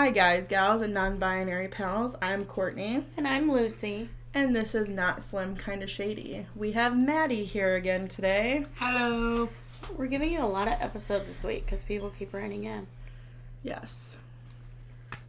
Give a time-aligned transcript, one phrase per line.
[0.00, 2.16] Hi, guys, gals, and non binary pals.
[2.22, 4.08] I'm Courtney, And I'm Lucy.
[4.32, 6.46] and this is Not Slim Kinda Shady.
[6.56, 8.64] We have Matty here again today.
[8.76, 9.50] Hello.
[9.98, 12.86] We're giving you a lot of episodes this week because people keep writing in.
[13.62, 14.16] Yes.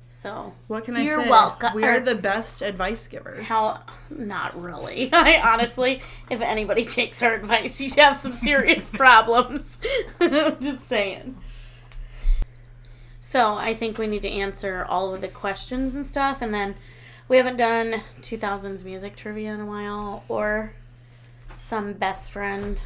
[0.09, 1.29] So, What can I You're say?
[1.29, 3.43] welcome- We are the best advice givers.
[3.47, 3.81] how.
[4.09, 5.09] Not really.
[5.13, 9.79] I honestly, if anybody takes our advice, you have some serious problems.
[10.21, 11.35] Just saying.
[13.23, 16.73] So, I think we need to answer all of the questions and stuff, and then
[17.29, 20.73] we haven't done 2000s music trivia in a while or
[21.59, 22.81] some best friend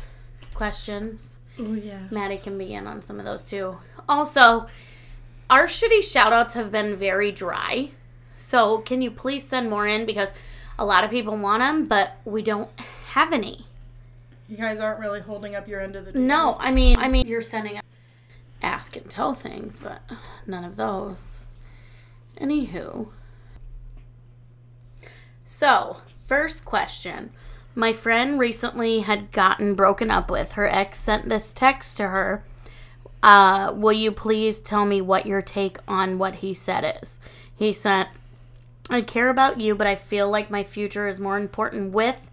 [0.53, 1.39] questions.
[1.57, 2.11] Oh, yes.
[2.11, 3.77] Matty can begin on some of those too.
[4.09, 4.67] Also,
[5.49, 7.91] our shitty shoutouts have been very dry.
[8.35, 10.33] So, can you please send more in because
[10.77, 12.69] a lot of people want them, but we don't
[13.11, 13.67] have any.
[14.49, 16.21] You guys aren't really holding up your end of the deal.
[16.21, 17.85] No, I mean, I mean, you're sending us
[18.61, 20.01] ask and tell things, but
[20.45, 21.41] none of those.
[22.39, 23.07] Anywho.
[25.45, 27.31] So, first question.
[27.75, 30.53] My friend recently had gotten broken up with.
[30.53, 32.43] Her ex sent this text to her.
[33.21, 37.19] Uh, will you please tell me what your take on what he said is?
[37.55, 38.09] He sent,
[38.89, 42.31] I care about you, but I feel like my future is more important with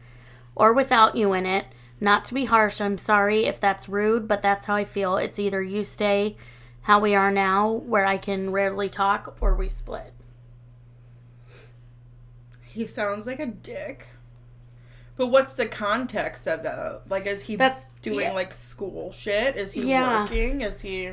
[0.54, 1.66] or without you in it.
[2.02, 5.16] Not to be harsh, I'm sorry if that's rude, but that's how I feel.
[5.16, 6.36] It's either you stay
[6.82, 10.12] how we are now, where I can rarely talk, or we split.
[12.62, 14.06] He sounds like a dick.
[15.16, 17.02] But what's the context of that?
[17.08, 18.32] Like, is he That's- doing yeah.
[18.32, 19.56] like school shit?
[19.56, 20.22] Is he Yeah.
[20.24, 20.62] working?
[20.62, 21.12] Is he.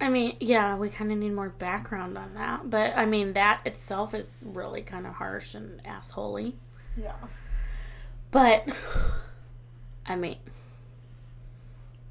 [0.00, 3.60] I mean, yeah, we kind of need more background on that, but I mean, that
[3.66, 6.54] itself is really kind of harsh and assholey.
[6.96, 7.12] Yeah.
[8.30, 8.68] But,
[10.10, 10.38] I mean,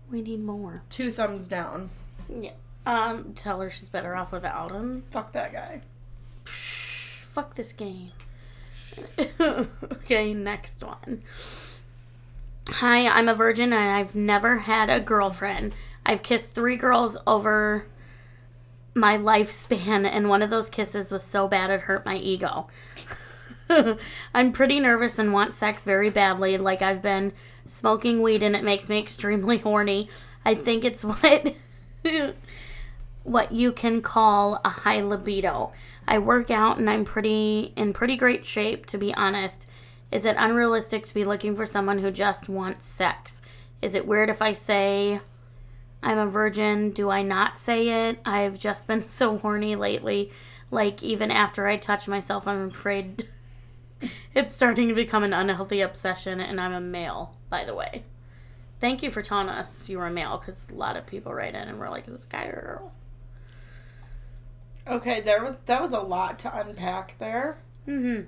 [0.09, 0.83] we need more.
[0.89, 1.89] Two thumbs down.
[2.33, 2.51] Yeah.
[2.85, 5.03] Um, tell her she's better off without him.
[5.11, 5.81] Fuck that guy.
[6.45, 8.11] Psh, fuck this game.
[9.41, 11.23] okay, next one.
[12.69, 15.75] Hi, I'm a virgin and I've never had a girlfriend.
[16.05, 17.85] I've kissed three girls over
[18.95, 22.67] my lifespan, and one of those kisses was so bad it hurt my ego.
[24.33, 27.33] I'm pretty nervous and want sex very badly, like I've been
[27.65, 30.09] smoking weed and it makes me extremely horny.
[30.45, 31.55] I think it's what
[33.23, 35.71] what you can call a high libido.
[36.07, 39.69] I work out and I'm pretty in pretty great shape to be honest.
[40.11, 43.43] Is it unrealistic to be looking for someone who just wants sex?
[43.81, 45.21] Is it weird if I say
[46.01, 46.89] I'm a virgin?
[46.89, 48.19] Do I not say it?
[48.25, 50.31] I've just been so horny lately.
[50.71, 53.27] Like even after I touch myself, I'm afraid
[54.35, 58.03] it's starting to become an unhealthy obsession and I'm a male, by the way.
[58.79, 61.55] Thank you for telling us you were a male because a lot of people write
[61.55, 62.91] in and we're like, is this guy or a girl?
[64.87, 67.57] Okay, there was that was a lot to unpack there.
[67.87, 68.23] Mm-hmm.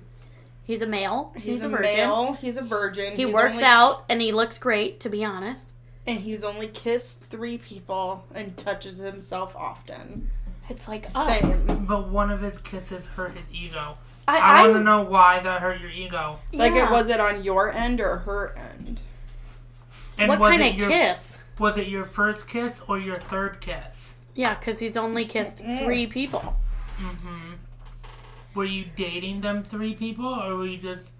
[0.64, 1.32] He's a male.
[1.36, 1.82] He's, a, virgin.
[1.96, 2.32] male.
[2.34, 3.16] He's a virgin.
[3.16, 5.72] He He's works only- out and he looks great, to be honest.
[6.06, 10.30] and he's only kissed three people and touches himself often.
[10.68, 11.84] It's like Same.
[11.84, 13.96] But one of his kisses hurt his ego.
[14.32, 16.40] I, I, I, want to know why that hurt your ego.
[16.52, 16.88] Like, yeah.
[16.88, 19.00] it was it on your end or her end?
[20.16, 21.38] And What kind of your, kiss?
[21.58, 24.14] Was it your first kiss or your third kiss?
[24.34, 26.56] Yeah, because he's only kissed three people.
[26.98, 27.52] Mm-hmm.
[28.54, 31.10] Were you dating them three people or were you just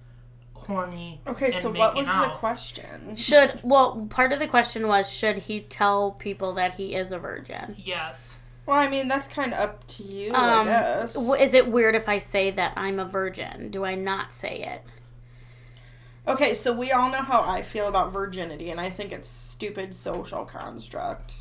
[0.55, 1.21] horny?
[1.27, 3.15] Okay, and so what making was the question?
[3.15, 7.19] Should well, part of the question was should he tell people that he is a
[7.19, 7.77] virgin?
[7.79, 8.32] Yes.
[8.73, 11.15] Well, I mean, that's kind of up to you, Um, I guess.
[11.15, 13.71] Is it weird if I say that I'm a virgin?
[13.71, 14.83] Do I not say it?
[16.27, 19.95] Okay, so we all know how I feel about virginity, and I think it's stupid
[19.95, 21.35] social construct.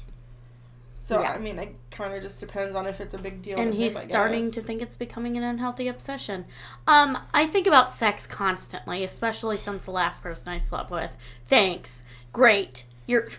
[1.02, 1.32] So Yeah.
[1.32, 3.58] I mean, it kind of just depends on if it's a big deal.
[3.58, 6.44] and he's him, starting to think it's becoming an unhealthy obsession.
[6.86, 11.16] Um, I think about sex constantly, especially since the last person I slept with.
[11.48, 12.04] Thanks,
[12.34, 12.84] great.
[13.08, 13.30] You're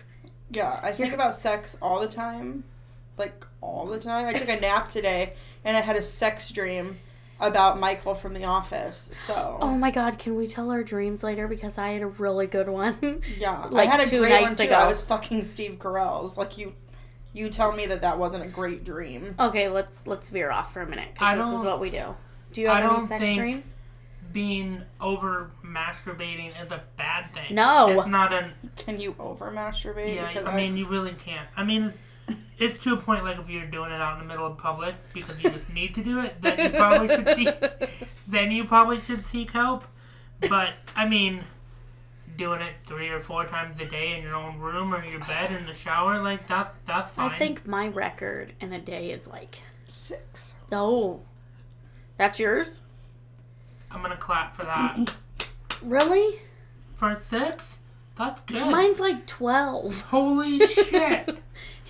[0.49, 2.63] Yeah, I think about sex all the time,
[3.17, 4.25] like all the time.
[4.25, 6.97] I took a nap today, and I had a sex dream
[7.39, 9.09] about Michael from The Office.
[9.27, 11.47] So Oh my god, can we tell our dreams later?
[11.47, 13.21] Because I had a really good one.
[13.37, 14.63] yeah, like I had a two great nights one too.
[14.63, 14.75] ago.
[14.75, 16.37] I was fucking Steve Carell's.
[16.37, 16.73] Like you,
[17.33, 19.35] you tell me that that wasn't a great dream.
[19.39, 22.15] okay, let's let's veer off for a minute I because this is what we do.
[22.53, 23.75] Do you I have any don't sex think- dreams?
[24.31, 27.53] Being over masturbating is a bad thing.
[27.53, 27.99] No.
[27.99, 28.53] It's not an.
[28.75, 30.15] Can you over masturbate?
[30.15, 31.47] Yeah, Because I mean, you really can't.
[31.55, 31.97] I mean, it's,
[32.57, 34.95] it's to a point like if you're doing it out in the middle of public
[35.13, 37.99] because you just need to do it, then you probably should seek.
[38.27, 39.85] Then you probably should seek help.
[40.49, 41.43] But I mean,
[42.37, 45.51] doing it three or four times a day in your own room or your bed
[45.51, 47.31] in the shower, like that's that's fine.
[47.31, 50.53] I think my record in a day is like Six.
[50.71, 51.19] Oh.
[52.17, 52.81] That's yours?
[53.91, 55.15] I'm gonna clap for that.
[55.83, 56.39] Really?
[56.95, 57.79] for six?
[58.17, 58.71] That's good.
[58.71, 60.03] Mine's like 12.
[60.03, 61.37] Holy shit.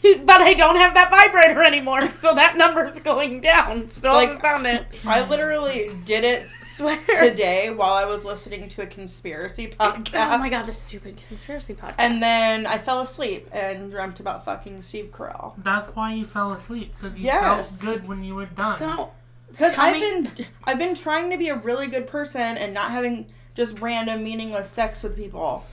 [0.25, 3.89] but I don't have that vibrator anymore, so that number's going down.
[3.89, 4.85] Still Like- haven't found it.
[5.05, 6.97] I literally did it Swear.
[7.19, 10.33] today while I was listening to a conspiracy podcast.
[10.33, 11.95] Oh my god, the stupid conspiracy podcast.
[11.99, 15.53] And then I fell asleep and dreamt about fucking Steve Carell.
[15.57, 17.69] That's why you fell asleep because you Yes.
[17.81, 18.77] felt good when you were done.
[18.77, 19.11] so
[19.51, 22.91] Because I've me- been I've been trying to be a really good person and not
[22.91, 25.63] having just random meaningless sex with people.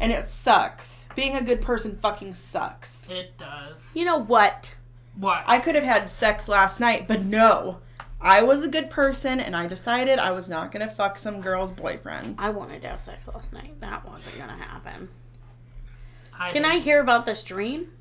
[0.00, 0.93] And it sucks.
[1.14, 3.08] Being a good person fucking sucks.
[3.10, 3.90] it does.
[3.94, 4.74] you know what?
[5.16, 5.44] What?
[5.46, 7.78] I could have had sex last night, but no.
[8.20, 11.70] I was a good person and I decided I was not gonna fuck some girl's
[11.70, 12.36] boyfriend.
[12.38, 13.80] I wanted to have sex last night.
[13.80, 15.08] That wasn't gonna happen.
[16.38, 17.92] I Can I hear about this dream?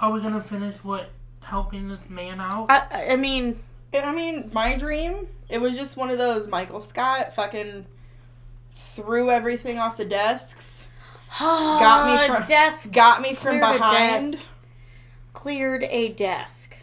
[0.00, 1.10] Are we gonna finish what
[1.42, 2.66] helping this man out?
[2.70, 3.60] I, I- I mean,
[3.94, 7.84] I mean, my dream, it was just one of those Michael Scott fucking
[8.74, 10.71] threw everything off the desks,
[11.38, 14.32] got me me from- desk got me from Cleared a behind.
[14.32, 14.44] desk.
[15.32, 16.76] cleared a desk.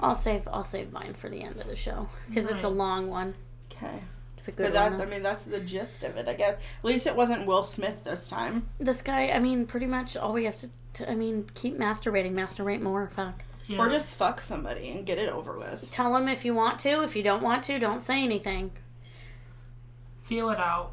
[0.00, 3.08] I'll save I'll save mine for the end of the show because it's a long
[3.08, 3.34] one.
[3.72, 4.00] Okay.
[4.36, 5.00] It's a good But that, one.
[5.00, 6.54] I mean, that's the gist of it, I guess.
[6.54, 8.66] At least it wasn't Will Smith this time.
[8.80, 12.32] This guy, I mean, pretty much all we have to, to I mean, keep masturbating,
[12.34, 13.06] masturbate more.
[13.08, 13.44] Fuck.
[13.68, 13.78] yeah.
[13.78, 15.88] Or just fuck somebody and get it over with.
[15.92, 17.02] Tell him if you want to.
[17.04, 18.72] If you don't want to, don't say anything.
[20.22, 20.90] feel it out.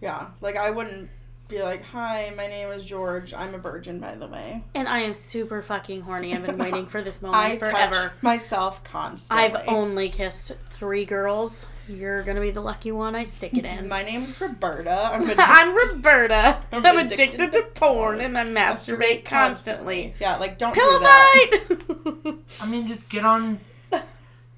[0.00, 0.28] Yeah.
[0.40, 1.10] Like, I wouldn't
[1.48, 3.32] be like, hi, my name is George.
[3.32, 4.62] I'm a virgin, by the way.
[4.74, 6.34] And I am super fucking horny.
[6.34, 7.94] I've been waiting for this moment I forever.
[7.94, 9.44] touch myself constantly.
[9.44, 11.66] I've only kissed three girls.
[11.88, 13.14] You're gonna be the lucky one.
[13.14, 13.88] I stick it in.
[13.88, 14.90] My name's Roberta.
[15.14, 16.62] I'm, addicted- I'm Roberta.
[16.70, 20.14] I'm, I'm addicted, addicted to to porn and I masturbate constantly.
[20.20, 21.64] Yeah, like, don't do Pillow that.
[21.66, 22.34] fight!
[22.60, 23.60] I mean, just get on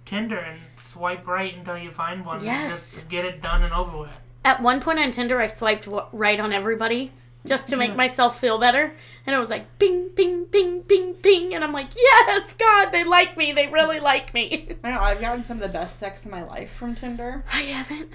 [0.04, 2.38] Tinder and swipe right until you find one.
[2.38, 2.90] and Yes.
[2.90, 4.10] Just get it done and over with.
[4.44, 7.12] At one point on Tinder, I swiped w- right on everybody
[7.46, 7.96] just to make mm.
[7.96, 8.92] myself feel better.
[9.26, 11.54] And it was like, ping, ping, ping, ping, ping.
[11.54, 13.52] And I'm like, yes, God, they like me.
[13.52, 14.76] They really like me.
[14.84, 17.44] I know, I've gotten some of the best sex in my life from Tinder.
[17.52, 18.10] I haven't.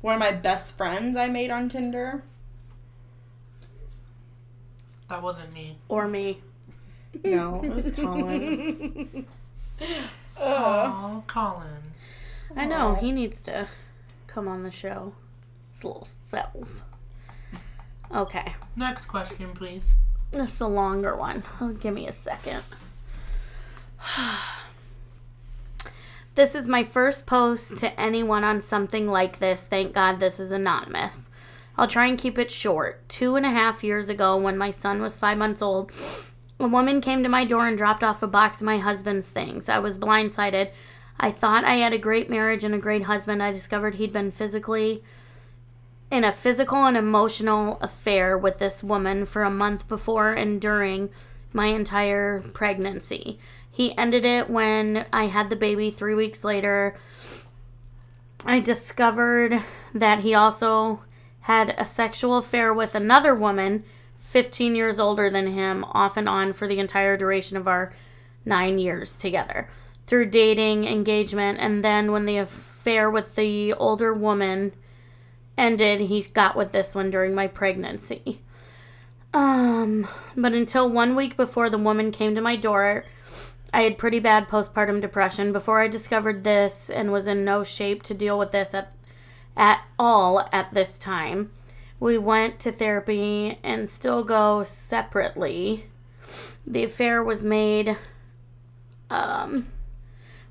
[0.00, 2.22] One of my best friends I made on Tinder.
[5.08, 5.76] That wasn't me.
[5.88, 6.40] Or me.
[7.24, 9.26] No, it was Colin.
[9.80, 9.96] Ugh.
[10.38, 11.82] Oh, Colin.
[12.56, 12.94] I know.
[12.94, 13.68] He needs to
[14.26, 15.14] come on the show.
[15.84, 16.82] Little self.
[18.14, 18.54] Okay.
[18.76, 19.94] Next question, please.
[20.32, 21.42] This is a longer one.
[21.60, 22.62] Oh, give me a second.
[26.34, 29.62] this is my first post to anyone on something like this.
[29.62, 31.30] Thank God this is anonymous.
[31.76, 33.08] I'll try and keep it short.
[33.08, 35.92] Two and a half years ago, when my son was five months old,
[36.58, 39.68] a woman came to my door and dropped off a box of my husband's things.
[39.68, 40.70] I was blindsided.
[41.18, 43.42] I thought I had a great marriage and a great husband.
[43.42, 45.02] I discovered he'd been physically
[46.10, 51.10] in a physical and emotional affair with this woman for a month before and during
[51.52, 53.38] my entire pregnancy.
[53.70, 56.96] He ended it when I had the baby three weeks later.
[58.44, 59.62] I discovered
[59.94, 61.02] that he also
[61.42, 63.84] had a sexual affair with another woman
[64.18, 67.92] 15 years older than him, off and on for the entire duration of our
[68.44, 69.68] nine years together
[70.06, 74.72] through dating, engagement, and then when the affair with the older woman
[75.60, 78.40] ended, he got with this one during my pregnancy.
[79.32, 83.04] Um, but until one week before the woman came to my door,
[83.72, 88.02] I had pretty bad postpartum depression before I discovered this and was in no shape
[88.04, 88.92] to deal with this at
[89.56, 91.50] at all at this time.
[92.00, 95.86] We went to therapy and still go separately.
[96.66, 97.96] The affair was made
[99.10, 99.68] um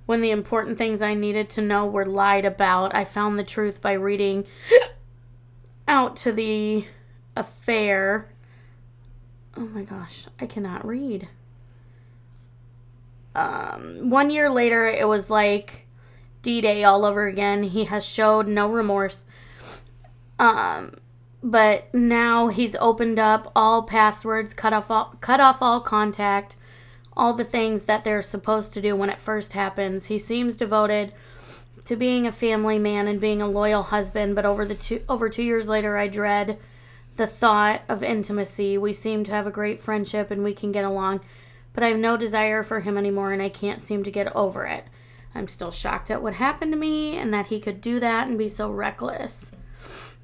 [0.06, 2.96] when the important things I needed to know were lied about.
[2.96, 4.46] I found the truth by reading
[5.90, 6.86] out to the
[7.36, 8.30] affair.
[9.58, 11.28] Oh my gosh, I cannot read.
[13.36, 15.88] Um, one year later, it was like
[16.42, 17.64] D Day all over again.
[17.64, 19.26] He has showed no remorse.
[20.38, 20.98] Um,
[21.42, 26.58] but now he's opened up all passwords, cut off all, cut off all contact,
[27.18, 30.06] all the things that they're supposed to do when it first happens.
[30.06, 31.14] He seems devoted
[31.90, 35.28] to being a family man and being a loyal husband, but over the two over
[35.28, 36.60] 2 years later I dread
[37.16, 38.78] the thought of intimacy.
[38.78, 41.22] We seem to have a great friendship and we can get along,
[41.74, 44.68] but I have no desire for him anymore and I can't seem to get over
[44.68, 44.86] it.
[45.34, 48.38] I'm still shocked at what happened to me and that he could do that and
[48.38, 49.52] be so reckless.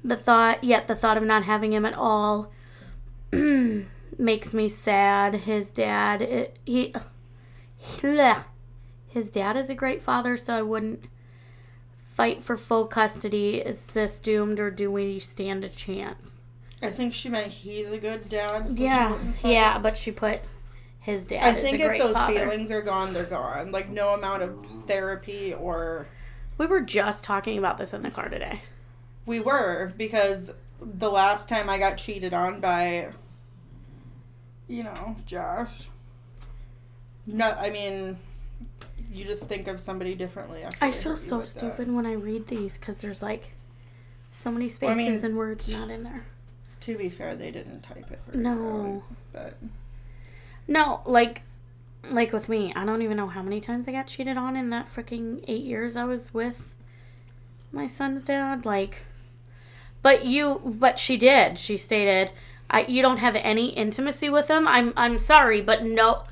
[0.04, 2.52] The thought, yet the thought of not having him at all
[3.32, 5.34] makes me sad.
[5.34, 6.94] His dad, it, he.
[9.08, 11.02] His dad is a great father, so I wouldn't
[12.16, 13.58] fight for full custody.
[13.58, 16.38] Is this doomed, or do we stand a chance?
[16.82, 18.74] I think she meant he's a good dad.
[18.74, 20.40] so Yeah, yeah, but she put
[20.98, 21.56] his dad.
[21.56, 22.34] I think if those father.
[22.34, 23.70] feelings are gone, they're gone.
[23.70, 26.06] Like no amount of therapy or
[26.58, 28.62] We were just talking about this in the car today.
[29.24, 33.10] we were because the last time I got cheated on by
[34.68, 35.88] you know, Josh.
[37.26, 38.18] No, I mean
[39.10, 41.58] you just think of somebody differently after I feel so like that.
[41.58, 43.52] stupid when I read these because there's like
[44.32, 46.24] so many Well, I spaces mean- and words not in there.
[46.80, 48.52] To be fair, they didn't type it No.
[48.52, 49.54] early, but
[50.68, 51.42] No, like,
[52.10, 54.70] like with me, I don't even know how many times I got cheated on in
[54.70, 56.74] that freaking eight years I was with
[57.72, 58.64] my son's dad.
[58.66, 58.98] Like,
[60.02, 61.58] but you, but she did.
[61.58, 62.30] She stated,
[62.70, 66.22] "I, you don't have any intimacy with him." I'm, I'm sorry, but no.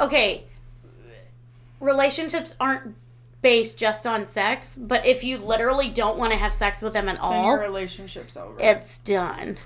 [0.00, 0.44] Okay,
[1.80, 2.94] relationships aren't
[3.42, 7.08] based just on sex, but if you literally don't want to have sex with them
[7.08, 8.56] at then all, your relationship's over.
[8.58, 9.58] it's done.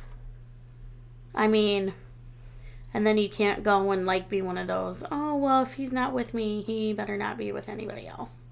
[1.35, 1.95] I mean,
[2.93, 5.93] and then you can't go and like be one of those, oh, well, if he's
[5.93, 8.49] not with me, he better not be with anybody else.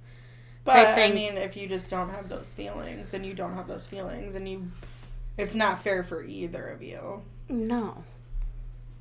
[0.65, 3.87] But I mean, if you just don't have those feelings, and you don't have those
[3.87, 4.71] feelings, and you,
[5.39, 7.23] it's not fair for either of you.
[7.49, 8.05] No.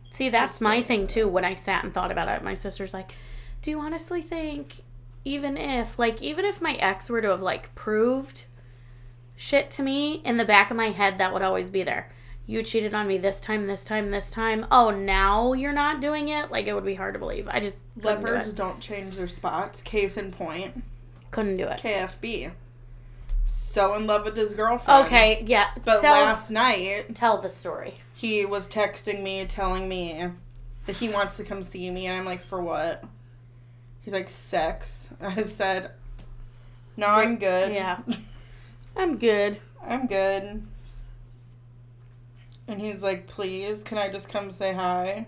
[0.09, 1.27] See, that's Just my thing too.
[1.27, 3.11] When I sat and thought about it, my sister's like,
[3.61, 4.77] do you honestly think,
[5.25, 8.45] even if, like, even if my ex were to have, like, proved
[9.35, 12.11] shit to me, in the back of my head, that would always be there.
[12.45, 14.65] You cheated on me this time, this time, this time.
[14.71, 16.49] Oh, now you're not doing it?
[16.49, 17.47] Like, it would be hard to believe.
[17.51, 18.55] I just do Leopards it.
[18.55, 19.81] don't change their spots.
[19.81, 20.81] Case in point,
[21.31, 21.77] Couldn't do it.
[21.79, 22.51] KFB.
[23.45, 25.05] So in love with his girlfriend.
[25.05, 25.67] Okay, yeah.
[25.83, 27.95] But tell, last night, tell the story.
[28.13, 30.29] he was texting me, telling me
[30.85, 33.03] that he wants to come see me, and I'm like, for what?
[34.07, 35.09] He's like, sex.
[35.21, 35.91] I said,
[36.95, 37.73] no, I'm good.
[37.73, 37.99] Yeah.
[38.95, 39.59] I'm good.
[39.85, 40.65] I'm good.
[42.69, 45.27] And he's like, please, can I just come say hi?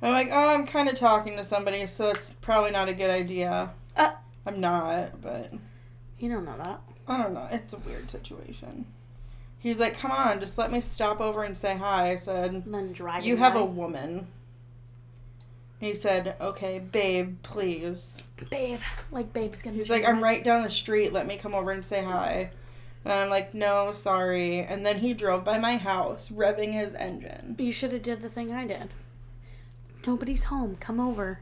[0.00, 3.10] I'm like, oh, I'm kind of talking to somebody, so it's probably not a good
[3.10, 3.72] idea.
[3.96, 4.12] Uh.
[4.46, 5.52] I'm not, but
[6.20, 6.80] You don't know that.
[7.08, 7.48] I don't know.
[7.50, 8.86] It's a weird situation.
[9.58, 12.12] He's like, come on, just let me stop over and say hi.
[12.12, 13.28] I said, And then driving.
[13.28, 13.60] you have by.
[13.62, 14.28] a woman.
[15.84, 18.24] He said, okay, babe, please.
[18.48, 18.80] babe.
[19.10, 19.76] Like babe's gonna.
[19.76, 21.12] He's like, I'm right down the street.
[21.12, 22.52] Let me come over and say hi.
[23.04, 24.60] And I'm like, no, sorry.
[24.60, 27.56] And then he drove by my house, revving his engine.
[27.58, 28.94] You should have did the thing I did.
[30.06, 30.76] Nobody's home.
[30.80, 31.40] Come over.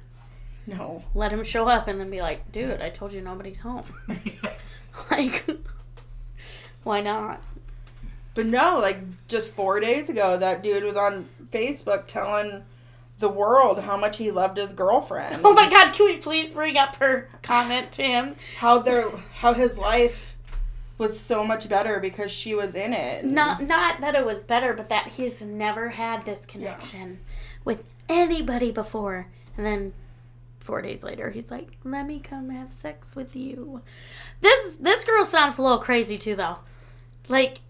[0.66, 1.04] No.
[1.14, 3.84] Let him show up and then be like, dude, I told you nobody's home.
[5.12, 5.48] like,
[6.82, 7.40] why not?
[8.34, 12.64] But no, like just four days ago, that dude was on Facebook telling
[13.22, 15.40] the world how much he loved his girlfriend.
[15.44, 18.36] Oh my god, can we please bring up her comment to him?
[18.58, 20.36] How their how his life
[20.98, 23.24] was so much better because she was in it.
[23.24, 27.20] Not not that it was better, but that he's never had this connection
[27.64, 29.28] with anybody before.
[29.56, 29.92] And then
[30.60, 33.80] four days later, he's like, "Let me come have sex with you."
[34.40, 36.58] This this girl sounds a little crazy too, though.
[37.28, 37.60] Like,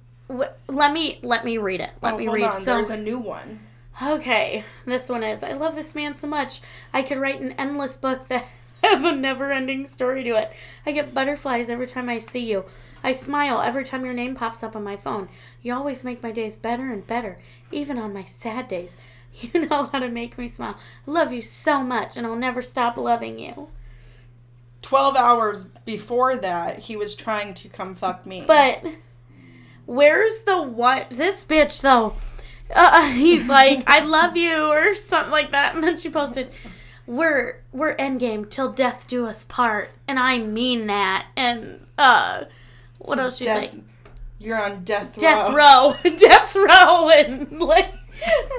[0.69, 1.91] let me let me read it.
[2.03, 2.45] Let Oh, me hold read.
[2.47, 3.61] on, so there's a new one.
[4.01, 5.43] Okay, this one is.
[5.43, 6.61] I love this man so much.
[6.93, 8.47] I could write an endless book that
[8.83, 10.53] has a never-ending story to it.
[10.87, 12.65] I get butterflies every time I see you.
[13.05, 15.29] I smile every time your name pops up on my phone.
[15.61, 17.39] You always make my days better and better,
[17.71, 18.97] even on my sad days.
[19.41, 20.77] You know how to make me smile.
[21.09, 23.69] I love you so much, and I'll never stop loving you.
[24.83, 28.45] 12 hours before that, he was trying to come fuck me.
[28.47, 28.85] But
[29.87, 31.09] where's the what?
[31.09, 32.15] This bitch though.
[32.75, 36.51] Uh, he's like, "I love you" or something like that, and then she posted,
[37.07, 41.27] "We're we're endgame till death do us part," and I mean that.
[41.37, 42.45] And uh,
[42.99, 43.81] what else she death, say?
[44.39, 45.21] You're on death row.
[45.21, 47.95] Death row, death row, and like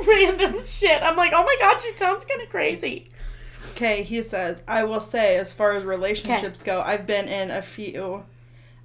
[0.08, 1.02] random shit.
[1.02, 3.10] I'm like, oh my god, she sounds kind of crazy.
[3.72, 7.62] Okay, he says, I will say, as far as relationships go, I've been in a
[7.62, 8.24] few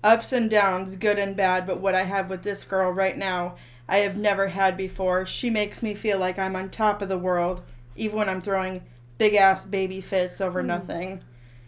[0.02, 3.56] ups and downs, good and bad, but what I have with this girl right now,
[3.88, 5.24] I have never had before.
[5.26, 7.62] She makes me feel like I'm on top of the world,
[7.96, 8.82] even when I'm throwing
[9.16, 10.68] big ass baby fits over hmm.
[10.68, 11.24] nothing.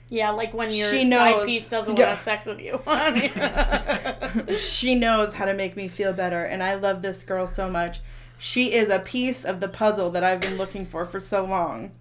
[0.08, 2.08] Yeah, like when your She side knows- piece doesn't Yeah.
[2.08, 4.56] want to have sex with you.
[4.58, 8.00] she knows how to make me feel better, and I love this girl so much.
[8.36, 11.92] She is a piece of the puzzle that I've been looking for for so long.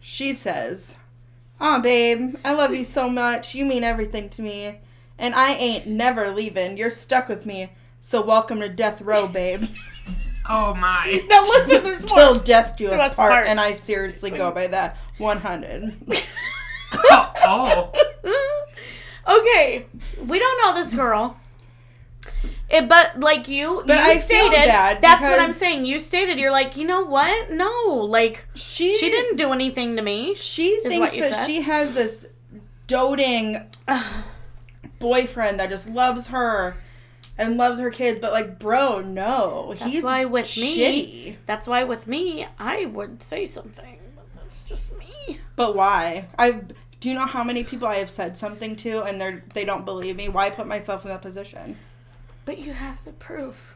[0.00, 0.96] She says,
[1.60, 3.54] Aw, babe, I love you so much.
[3.54, 4.80] You mean everything to me.
[5.18, 6.76] And I ain't never leaving.
[6.76, 7.70] You're stuck with me.
[8.06, 9.64] So welcome to death row, babe.
[10.46, 11.24] Oh my.
[11.30, 12.18] now listen, there's more.
[12.18, 13.32] Till death do Do us us part.
[13.32, 13.46] part.
[13.46, 14.98] And I seriously go by that.
[15.16, 15.96] 100.
[16.92, 17.90] oh,
[19.26, 19.86] okay,
[20.22, 21.40] we don't know this girl.
[22.68, 25.86] It, but like you, But you I stated, bad that's what I'm saying.
[25.86, 27.50] You stated, you're like, you know what?
[27.50, 30.34] No, like She she didn't do anything to me.
[30.34, 31.46] She thinks that said.
[31.46, 32.26] she has this
[32.86, 33.66] doting
[34.98, 36.76] boyfriend that just loves her
[37.36, 40.78] and loves her kids, but like, bro, no, That's he's why with me,
[41.32, 41.36] shitty.
[41.46, 45.40] that's why with me, I would say something, but that's just me.
[45.56, 46.28] But why?
[46.38, 46.60] I
[47.00, 49.84] do you know how many people I have said something to and they're they don't
[49.84, 50.28] believe me?
[50.28, 51.76] Why put myself in that position?
[52.44, 53.74] But you have the proof.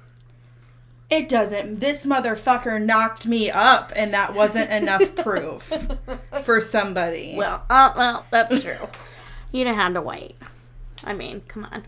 [1.11, 1.81] It doesn't.
[1.81, 5.73] This motherfucker knocked me up, and that wasn't enough proof
[6.43, 7.35] for somebody.
[7.37, 8.88] Well, uh, well, that's true.
[9.50, 10.37] You'd have had to wait.
[11.05, 11.85] I mean, come on.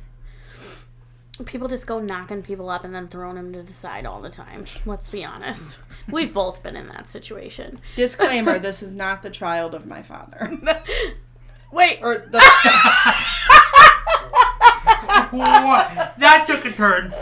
[1.45, 4.31] People just go knocking people up and then throwing them to the side all the
[4.31, 4.65] time.
[4.85, 5.79] Let's be honest.
[6.09, 7.81] We've both been in that situation.
[7.97, 10.59] Disclaimer: This is not the child of my father,
[11.73, 12.01] Wait.
[12.03, 12.39] or the.
[15.31, 16.15] what?
[16.19, 17.15] that took a turn.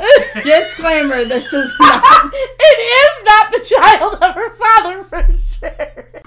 [0.42, 2.32] Disclaimer: This is not.
[2.34, 6.22] it is not the child of her father for sure.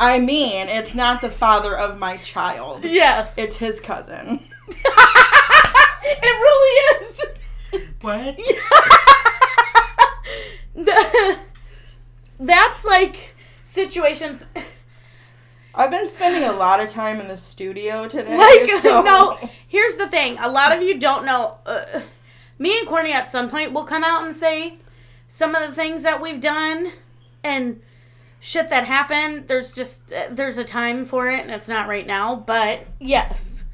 [0.00, 2.84] I mean, it's not the father of my child.
[2.84, 3.36] Yes.
[3.36, 4.40] It's his cousin.
[6.02, 7.24] it really is.
[8.00, 8.38] What?
[12.40, 14.46] That's like situations
[15.74, 18.36] I've been spending a lot of time in the studio today.
[18.36, 22.00] like so- no here's the thing a lot of you don't know uh,
[22.58, 24.78] me and courtney at some point will come out and say
[25.28, 26.90] some of the things that we've done
[27.44, 27.80] and
[28.40, 32.06] shit that happened there's just uh, there's a time for it and it's not right
[32.06, 33.64] now but yes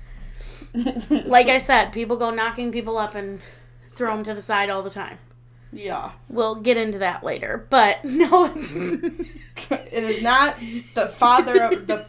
[1.26, 3.40] like i said people go knocking people up and
[3.90, 5.18] throw them to the side all the time
[5.72, 10.56] yeah, we'll get into that later but no it's it is not
[10.94, 12.06] the father of the.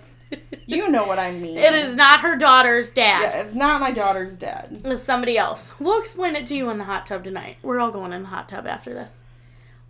[0.65, 1.57] You know what I mean.
[1.57, 4.81] it is not her daughter's dad Yeah, it's not my daughter's dad.
[4.83, 5.71] It's somebody else.
[5.79, 7.57] We'll explain it to you in the hot tub tonight.
[7.61, 9.23] We're all going in the hot tub after this.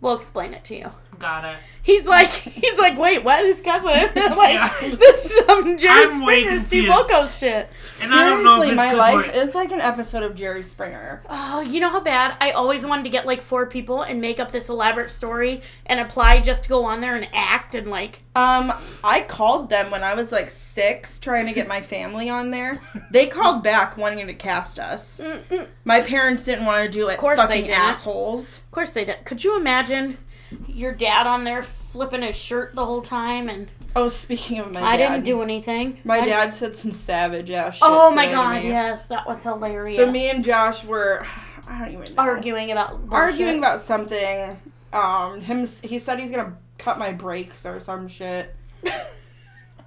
[0.00, 0.90] We'll explain it to you.
[1.18, 1.56] Got it.
[1.82, 3.44] He's like, he's like, wait, what?
[3.44, 3.90] His cousin?
[4.36, 4.72] like, Yeah.
[4.96, 7.10] this is some Jerry I'm way Springer, Steve confused.
[7.10, 7.68] Wilkos shit.
[8.00, 9.34] And I don't know Seriously, my life work.
[9.34, 11.24] is like an episode of Jerry Springer.
[11.28, 14.38] Oh, you know how bad I always wanted to get like four people and make
[14.38, 18.22] up this elaborate story and apply just to go on there and act and like,
[18.38, 18.72] Um,
[19.02, 22.80] I called them when I was like six, trying to get my family on there.
[23.10, 25.20] They called back wanting to cast us.
[25.22, 25.66] Mm-mm.
[25.84, 27.14] My parents didn't want to do it.
[27.14, 27.76] Of course they didn't.
[27.78, 28.58] assholes.
[28.58, 29.24] of course they did.
[29.24, 30.18] Could you imagine
[30.66, 34.82] your dad on there flipping his shirt the whole time and Oh, speaking of my
[34.82, 35.98] I dad, didn't do anything.
[36.04, 37.82] My I- dad said some savage ass shit.
[37.82, 38.68] Oh my god, me.
[38.68, 39.96] yes, that was hilarious.
[39.96, 41.26] So me and Josh were,
[41.66, 43.12] I don't even know, arguing about bullshit.
[43.12, 44.58] arguing about something.
[44.92, 48.54] Um, him, he said he's gonna cut my brakes or some shit.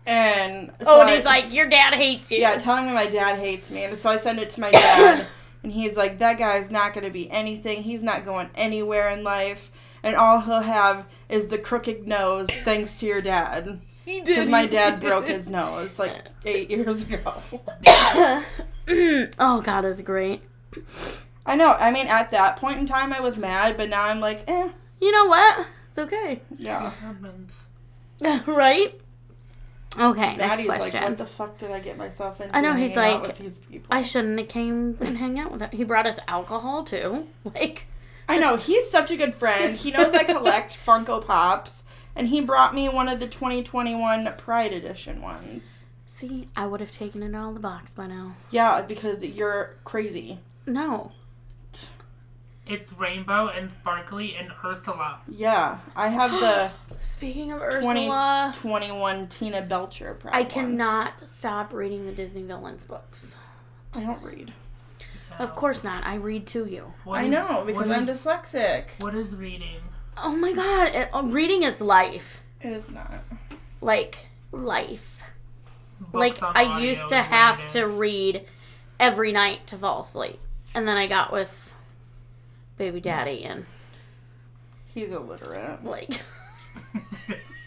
[0.06, 2.40] And Oh, so and I- he's like, your dad hates you.
[2.40, 3.84] Yeah, telling me my dad hates me.
[3.84, 5.28] And so I send it to my dad.
[5.64, 7.84] and he's like, that guy's not going to be anything.
[7.84, 9.72] He's not going anywhere in life.
[10.02, 13.80] And all he'll have is the crooked nose thanks to your dad.
[14.04, 14.26] he did.
[14.26, 17.34] Because my dad broke his nose like eight years ago.
[19.40, 20.42] oh god, it was great.
[21.46, 21.74] I know.
[21.74, 23.78] I mean, at that point in time, I was mad.
[23.78, 24.70] But now I'm like, eh.
[25.00, 25.68] You know what?
[25.92, 26.42] It's okay.
[26.58, 26.90] Yeah.
[26.90, 27.66] happens.
[28.48, 28.98] right?
[30.00, 31.02] Okay, next question.
[31.02, 32.56] like, what the fuck did I get myself into?
[32.56, 33.88] I know, he's like, with these people?
[33.92, 35.70] I shouldn't have came and hang out with him.
[35.74, 37.28] He brought us alcohol too.
[37.44, 37.88] Like,
[38.30, 39.76] I know This- he's such a good friend.
[39.76, 41.84] He knows I collect Funko Pops,
[42.16, 45.88] and he brought me one of the 2021 Pride Edition ones.
[46.06, 48.36] see, I would have taken it out of the box by now.
[48.50, 50.40] Yeah, because you're crazy.
[50.66, 51.12] No.
[52.72, 55.20] It's rainbow and sparkly and Ursula.
[55.28, 60.36] Yeah, I have the Speaking of Ursula, 21 Tina Belcher Pride.
[60.36, 60.50] I one.
[60.50, 63.36] cannot stop reading the Disney villains books.
[63.94, 64.54] I don't read.
[65.40, 66.06] Of course not.
[66.06, 66.94] I read to you.
[67.04, 68.84] What I is- know because what I'm is- dyslexic.
[69.00, 69.80] What is reading?
[70.18, 72.42] Oh my god, it, oh, reading is life.
[72.62, 73.12] It is not.
[73.82, 75.24] Like, life.
[76.00, 77.94] Books like on I audio used is to what have to is.
[77.96, 78.46] read
[79.00, 80.40] every night to fall asleep.
[80.76, 81.71] And then I got with
[82.82, 83.64] baby daddy and
[84.92, 85.86] He's illiterate.
[85.86, 86.20] like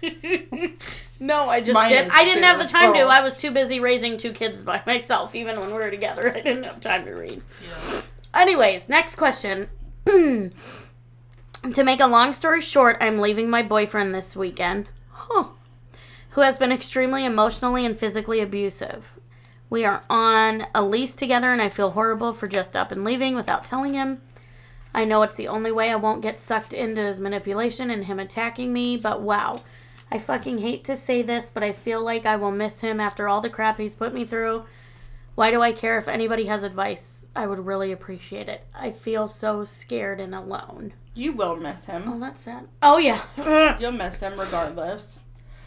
[1.20, 3.02] No, I just Mine did I didn't have the too, time to.
[3.02, 3.08] Oh.
[3.08, 6.32] I was too busy raising two kids by myself even when we were together.
[6.34, 7.40] I didn't have time to read.
[7.64, 8.00] Yeah.
[8.34, 9.68] Anyways, next question.
[10.04, 10.50] to
[11.84, 14.88] make a long story short, I'm leaving my boyfriend this weekend.
[15.10, 15.44] Huh.
[16.30, 19.12] Who has been extremely emotionally and physically abusive.
[19.70, 23.36] We are on a lease together and I feel horrible for just up and leaving
[23.36, 24.20] without telling him.
[24.94, 28.20] I know it's the only way I won't get sucked into his manipulation and him
[28.20, 29.60] attacking me, but wow.
[30.10, 33.28] I fucking hate to say this, but I feel like I will miss him after
[33.28, 34.64] all the crap he's put me through.
[35.34, 37.28] Why do I care if anybody has advice?
[37.34, 38.64] I would really appreciate it.
[38.72, 40.92] I feel so scared and alone.
[41.14, 42.04] You will miss him.
[42.06, 42.68] Oh, that's sad.
[42.80, 43.76] Oh, yeah.
[43.80, 45.20] You'll miss him regardless.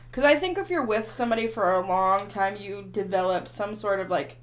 [0.10, 4.00] Because I think if you're with somebody for a long time, you develop some sort
[4.00, 4.38] of like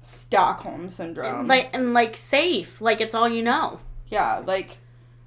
[0.00, 1.46] Stockholm syndrome.
[1.46, 2.80] like, and like safe.
[2.80, 3.78] Like, it's all you know.
[4.08, 4.78] Yeah, like,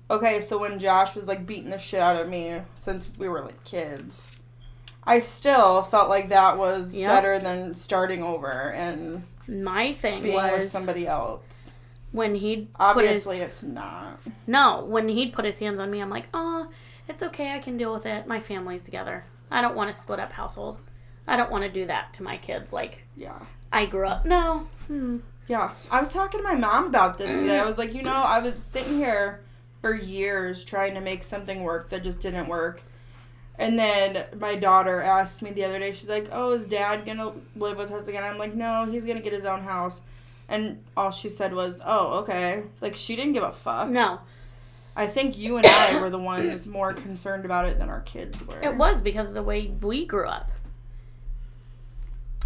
[0.10, 3.42] okay, so when Josh was like beating the shit out of me since we were
[3.42, 4.36] like kids,
[5.04, 7.10] I still felt like that was Yep.
[7.12, 11.72] better than starting over and My thing being with was somebody else.
[12.12, 14.20] when he'd put his Obviously, it's not.
[14.48, 16.68] No, when he'd put his hands on me, I'm like, oh,
[17.08, 17.54] it's okay.
[17.56, 18.28] I can deal with it.
[18.28, 19.24] My family's together.
[19.50, 20.78] I don't want to split up household.
[21.28, 22.72] I don't want to do that to my kids.
[22.74, 23.40] Like, Yeah.
[23.72, 24.26] I grew up.
[24.26, 24.68] No.
[24.88, 25.18] Hmm.
[25.50, 27.60] Yeah, I was talking to my mom about this today.
[27.60, 27.68] I mm.
[27.68, 29.42] was like, you know, I was sitting here
[29.82, 32.84] for years trying to make something work that just didn't work.
[33.58, 37.34] And then my daughter asked me the other day, she's like, oh, is dad gonna
[37.56, 38.24] live with us again?
[38.24, 40.02] I'm like, no, he's gonna get his own house.
[40.48, 42.64] And all she said was, oh, okay.
[42.80, 43.90] Like, she didn't give a fuck.
[43.90, 44.20] No.
[44.96, 48.40] I think you and I were the ones more concerned about it than our kids
[48.46, 48.62] were.
[48.62, 50.52] It was because of the way we grew up.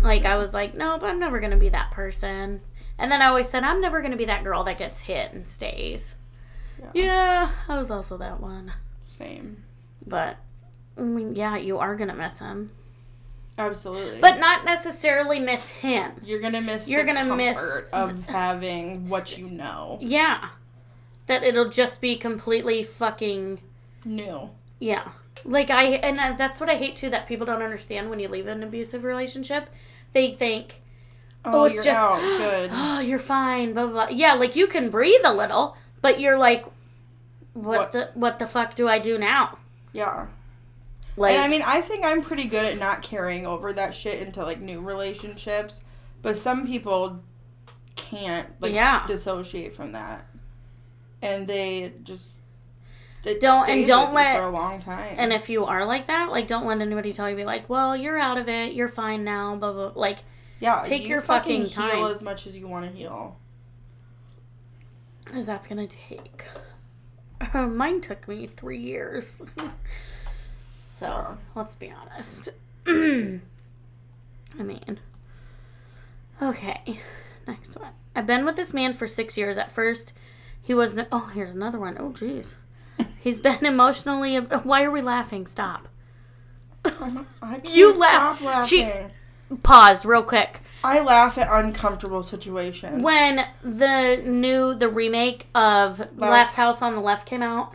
[0.02, 2.62] Like, I was like, nope, I'm never going to be that person.
[2.98, 5.34] And then I always said, I'm never going to be that girl that gets hit
[5.34, 6.16] and stays.
[6.80, 6.90] Yeah.
[6.94, 8.74] Yeah, I was also that one.
[9.08, 9.64] Same.
[10.06, 10.38] But,
[10.98, 12.72] I mean, yeah, you are going to miss him.
[13.58, 14.20] Absolutely.
[14.20, 16.14] But not necessarily miss him.
[16.24, 20.00] you're gonna miss You're the gonna miss- of having what you know.
[20.02, 20.50] Yeah.
[21.28, 23.62] That it'll just be completely fucking
[24.06, 24.50] New.
[24.80, 25.10] yeah.
[25.46, 28.28] Like I and uh, that's what I hate too that people don't understand when you
[28.28, 29.70] leave an abusive relationship.
[30.14, 30.82] They think,
[31.46, 32.20] Oh, oh, it's you're just- out.
[32.20, 32.70] Good.
[32.74, 34.16] "Oh, you're fine." Blah, blah blah.
[34.16, 36.66] Yeah, like you can breathe a little, but you're like
[37.54, 37.92] what, What?
[37.92, 39.58] the what the fuck do I do now?
[39.92, 40.28] Yeah.
[41.16, 44.20] Like and I mean, I think I'm pretty good at not carrying over that shit
[44.26, 45.82] into like new relationships,
[46.24, 47.20] but some people
[47.96, 49.06] can't like Yeah.
[49.06, 50.26] dissociate from that,
[51.22, 52.40] and they just
[53.24, 55.16] it Don't- and don't let- for a long time.
[55.18, 57.96] and if you are like that, like don't let anybody tell you be like, "Well,
[57.96, 58.74] you're out of it.
[58.74, 59.92] You're fine now." Blah blah.
[59.96, 60.20] Like
[60.64, 62.06] yeah, take you your fucking heal time.
[62.06, 63.38] as much as you want to heal.
[65.26, 66.46] Cause that's gonna take.
[67.54, 69.42] Uh, mine took me three years.
[70.88, 71.36] so Yeah.
[71.56, 72.50] let's be honest.
[72.88, 73.40] I
[74.64, 75.00] mean,
[76.42, 77.00] okay.
[77.48, 77.92] Next one.
[78.16, 79.58] I've been with this man for six years.
[79.58, 80.14] At first,
[80.62, 80.96] he was.
[80.96, 81.98] No- oh, here's another one.
[82.00, 82.54] Oh, jeez.
[83.20, 84.38] He's been emotionally.
[84.38, 85.48] Why are we laughing?
[85.48, 85.88] Stop.
[86.86, 86.92] I
[87.42, 89.12] can't You laugh- Stop she- laughing.
[89.64, 90.62] Pause, real quick.
[90.84, 93.02] I laugh at uncomfortable situations.
[93.04, 97.74] when the new the remake of Last, Last- House on the Left came out,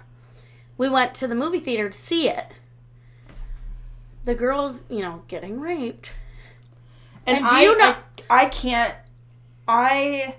[0.76, 2.46] we went to the movie theater to see it.
[4.24, 6.12] The girls, you know, getting raped.
[7.26, 7.96] And, And do I, you know-
[8.30, 8.94] I, I can't.
[9.66, 10.34] I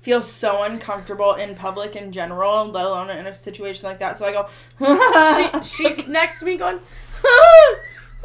[0.00, 4.18] feel so uncomfortable in public in general, let alone in a situation like that.
[4.18, 4.48] So I go.
[5.64, 6.78] She, she's next to me going,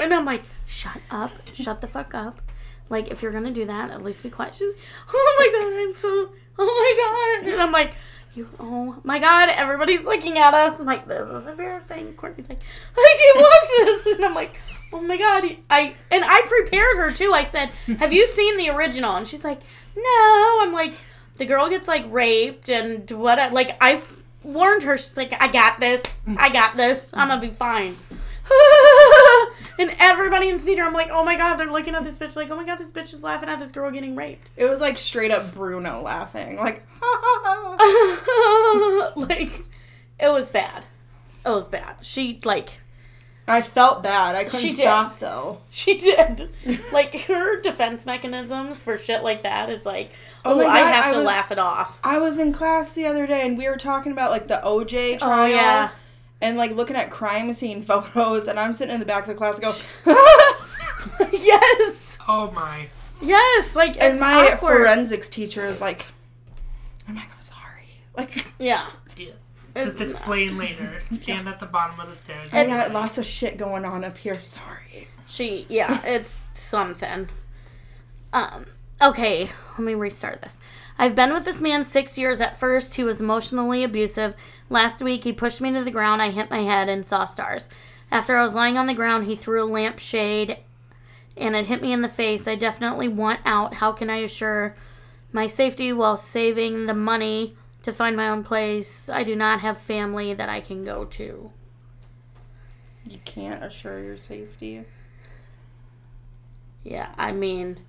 [0.00, 2.42] and I'm like, shut up, shut the fuck up.
[2.88, 4.54] Like, if you're gonna do that, at least be quiet.
[4.54, 4.74] She's,
[5.14, 7.52] oh my god, I'm so, oh my god.
[7.52, 7.94] And I'm like,
[8.34, 10.78] you, oh my god, everybody's looking at us.
[10.78, 12.14] I'm like, this is embarrassing.
[12.14, 12.60] Courtney's like,
[12.96, 14.14] I can't watch this.
[14.14, 14.60] And I'm like,
[14.92, 15.56] oh my god.
[15.70, 17.32] I, and I prepared her too.
[17.32, 19.16] I said, have you seen the original?
[19.16, 19.60] And she's like,
[19.96, 20.58] no.
[20.60, 20.94] I'm like,
[21.38, 24.02] the girl gets like raped and what, like, I
[24.42, 24.98] warned her.
[24.98, 26.20] She's like, I got this.
[26.36, 27.12] I got this.
[27.14, 27.94] I'm gonna be fine.
[29.78, 32.36] and everybody in the theater, I'm like, oh my god, they're looking at this bitch
[32.36, 34.50] like, oh my god, this bitch is laughing at this girl getting raped.
[34.56, 36.82] it was like straight up Bruno laughing, like.
[39.16, 39.64] like,
[40.18, 40.84] it was bad.
[41.44, 41.96] It was bad.
[42.02, 42.80] She like,
[43.48, 44.34] I felt bad.
[44.34, 44.78] I couldn't She did.
[44.78, 45.58] stop though.
[45.70, 46.50] she did.
[46.92, 50.10] like her defense mechanisms for shit like that is like,
[50.44, 52.00] Oh oh, my I have I to was- laugh it off.
[52.02, 55.20] I was in class the other day and we were talking about like the OJ
[55.20, 55.42] trial.
[55.42, 55.90] Oh yeah.
[56.40, 59.34] And like looking at crime scene photos, and I'm sitting in the back of the
[59.34, 62.18] class, and go, yes.
[62.28, 62.88] Oh my.
[63.22, 63.74] Yes.
[63.76, 64.84] Like and it's my awkward.
[64.84, 66.06] forensics teacher is like,
[67.08, 67.88] I'm like, I'm sorry.
[68.16, 68.86] Like, yeah.
[69.16, 69.28] Yeah.
[69.74, 71.00] It's Just explain later.
[71.12, 72.48] Stand at the bottom of the stairs.
[72.52, 74.40] I got lots of shit going on up here.
[74.40, 75.08] Sorry.
[75.28, 77.28] She, yeah, it's something.
[78.32, 78.66] Um,
[79.02, 80.58] okay, let me restart this.
[80.98, 82.40] I've been with this man six years.
[82.40, 84.34] At first, he was emotionally abusive.
[84.70, 86.22] Last week, he pushed me to the ground.
[86.22, 87.68] I hit my head and saw stars.
[88.10, 90.58] After I was lying on the ground, he threw a lampshade
[91.36, 92.48] and it hit me in the face.
[92.48, 93.74] I definitely want out.
[93.74, 94.76] How can I assure
[95.32, 99.10] my safety while saving the money to find my own place?
[99.10, 101.50] I do not have family that I can go to.
[103.08, 104.84] You can't assure your safety.
[106.82, 107.80] Yeah, I mean,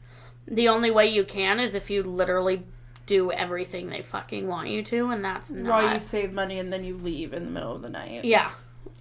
[0.47, 2.63] the only way you can is if you literally
[3.05, 6.83] do everything they fucking want you to, and that's While you save money and then
[6.83, 8.25] you leave in the middle of the night.
[8.25, 8.51] Yeah,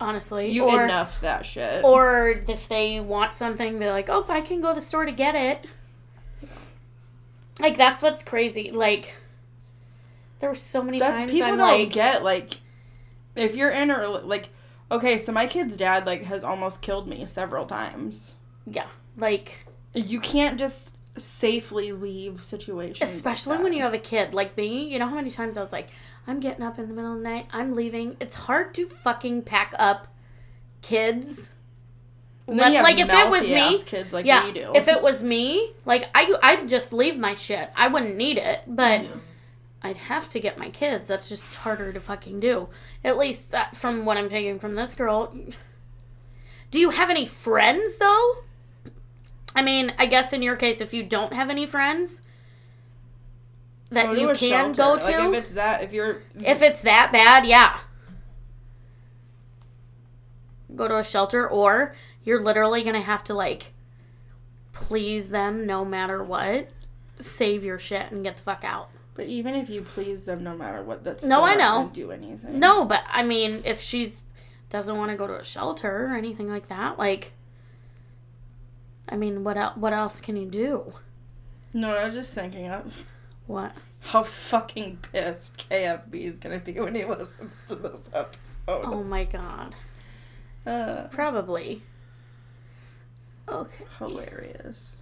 [0.01, 0.51] honestly.
[0.51, 1.85] You or, enough that shit.
[1.85, 5.13] or if they want something, be like, oh, I can go to the store to
[5.13, 5.67] get it.
[7.59, 8.71] Like, that's what's crazy.
[8.71, 9.15] Like,
[10.41, 12.55] there were so many that times people I'm don't like, get like
[13.35, 14.51] if you're in a like
[14.91, 18.35] okay so my kid's dad like has almost killed me several times
[18.67, 19.59] yeah, like,
[19.95, 23.63] you can't just safely leave situations like especially that.
[23.63, 24.35] when you have a kid.
[24.35, 25.89] Like me you know how many times i was like
[26.27, 27.47] i'm getting up in the middle of the night.
[27.53, 28.17] I'm leaving.
[28.21, 30.09] It's hard to fucking pack up
[30.83, 31.51] kids.
[32.49, 34.73] And then you have like if it was me kids like yeah do.
[34.77, 37.71] if it was me like i i'd just leave my shit.
[37.77, 39.11] I wouldn't need it but Yeah.
[39.83, 41.09] i'd have to get my kids.
[41.09, 42.69] That's just harder to fucking do.
[43.05, 45.35] At least that, from what i'm taking from this girl.
[46.71, 48.37] Do you have any friends though
[49.57, 52.23] i mean i guess in your case if you don't have any friends
[53.91, 54.83] that Go you can shelter.
[54.83, 57.79] go like to if it's that if you're if it's that bad, yeah.
[60.75, 63.73] Go to a shelter, or you're literally gonna have to like
[64.73, 66.73] please them no matter what.
[67.19, 68.91] Save your shit and get the fuck out.
[69.15, 71.89] but even if you please them no matter what that's No, I know.
[71.93, 74.27] do anything No, but I mean, if she's
[74.69, 77.33] doesn't want to go to a shelter or anything like that, like,
[79.09, 80.93] I mean, what el- what else can you do?
[81.73, 83.05] no i was just thinking of
[83.47, 83.73] What?
[84.01, 89.25] how fucking pissed kfb is gonna be when he listens to this episode Oh my
[89.25, 89.75] god,
[90.67, 91.83] uh, probably.
[93.49, 94.97] Okay, hilarious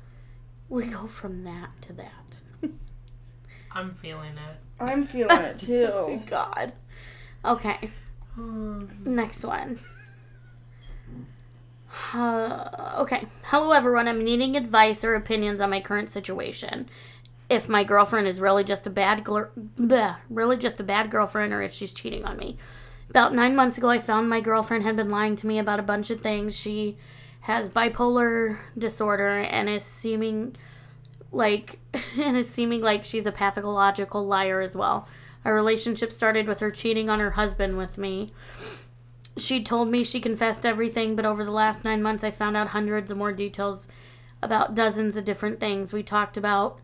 [0.69, 2.37] we go from that to that.
[3.73, 4.59] I'm feeling it.
[4.81, 6.73] i'm feeling it Oh too God.
[7.45, 7.91] Okay.
[8.37, 9.79] Um, Next one.
[12.13, 13.27] Uh, okay.
[13.45, 14.09] Hello, everyone.
[14.09, 16.89] I'm needing advice or opinions on my current situation.
[17.49, 21.63] If my girlfriend is really just a bad, bleh, really just a bad girlfriend, or
[21.63, 22.57] if she's cheating on me.
[23.11, 25.85] About nine months ago, I found my girlfriend had been lying to me about a
[25.85, 26.57] bunch of things.
[26.57, 26.97] She
[27.43, 30.57] has bipolar disorder and is seeming
[31.31, 31.79] like
[32.19, 35.07] and is seeming like she's a pathological liar as well.
[35.45, 38.33] Our relationship started with her cheating on her husband with me.
[39.37, 42.69] She told me she confessed everything, but over the last nine months, I found out
[42.69, 43.89] hundreds of more details
[44.43, 45.93] about dozens of different things.
[45.93, 46.79] We talked about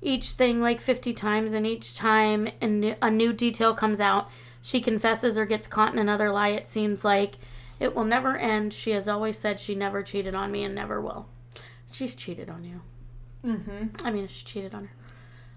[0.00, 4.30] each thing like 50 times, and each time a new, a new detail comes out,
[4.62, 6.48] she confesses or gets caught in another lie.
[6.50, 7.38] It seems like
[7.80, 8.72] it will never end.
[8.72, 11.26] She has always said she never cheated on me and never will.
[11.90, 12.82] She's cheated on you.
[13.44, 14.06] mm-hmm.
[14.06, 14.92] I mean, she cheated on her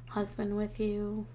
[0.09, 1.27] husband with you.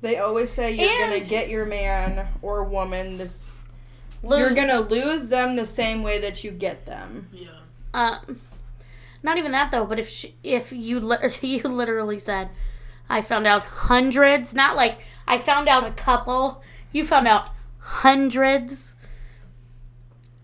[0.00, 3.50] They always say you're And- gonna get your man or woman this.
[4.22, 4.38] Lose.
[4.40, 7.28] You're gonna lose them the same way that you get them.
[7.32, 7.48] yeah.
[7.94, 8.40] Um,
[9.22, 9.84] not even that though.
[9.84, 12.48] But if she, if you li- you literally said,
[13.08, 16.62] I found out hundreds, not like I found out a couple.
[16.92, 18.96] You found out hundreds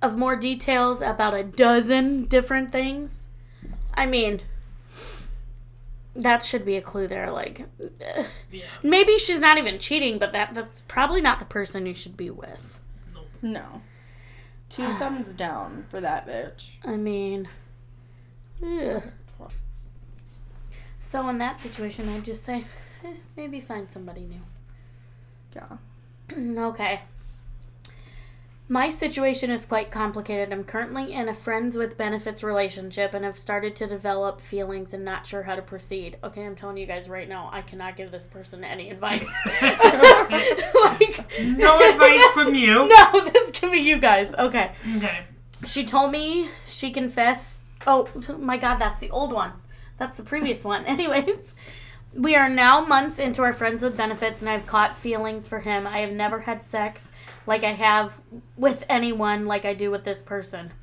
[0.03, 3.29] of more details about a dozen different things.
[3.95, 4.41] I mean,
[6.14, 7.31] that should be a clue there.
[7.31, 7.67] Like,
[8.51, 8.64] Yeah.
[8.83, 12.31] maybe she's not even cheating, but that that's probably not the person you should be
[12.31, 12.78] with.
[13.42, 13.83] No.
[14.68, 16.70] Two thumbs down for that bitch.
[16.85, 17.48] I mean,
[18.62, 19.03] ugh.
[21.01, 22.64] so in that situation, I'd just say,
[23.05, 24.42] eh, maybe find somebody new.
[25.55, 25.77] Yeah.
[26.68, 27.01] okay.
[28.71, 30.53] My situation is quite complicated.
[30.53, 35.07] I'm currently in a friends with benefits relationship and have started to develop feelings and
[35.07, 36.19] not sure how to proceed.
[36.23, 39.27] Okay, I'm telling you guys right now, I cannot give this person any advice.
[39.63, 42.89] like, No advice from you.
[42.89, 44.35] No, this can be you guys.
[44.35, 44.73] Okay.
[44.97, 45.21] Okay.
[45.67, 47.65] She told me she confessed.
[47.87, 48.07] Oh
[48.39, 49.53] my god, that's the old one.
[49.97, 50.85] That's the previous one.
[50.85, 51.55] Anyways,
[52.14, 55.87] we are now months into our friends with benefits, and I've caught feelings for him.
[55.87, 57.12] I have never had sex
[57.47, 58.21] like I have
[58.57, 60.73] with anyone like I do with this person.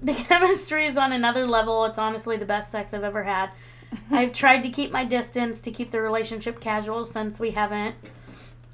[0.00, 1.84] The chemistry is on another level.
[1.84, 3.50] It's honestly the best sex I've ever had.
[4.12, 7.96] I've tried to keep my distance to keep the relationship casual since we haven't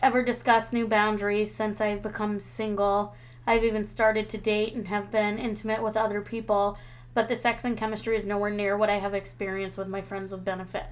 [0.02, 3.14] ever discussed new boundaries since I've become single.
[3.46, 6.76] I've even started to date and have been intimate with other people,
[7.14, 10.30] but the sex and chemistry is nowhere near what I have experienced with my friends
[10.30, 10.88] with benefit.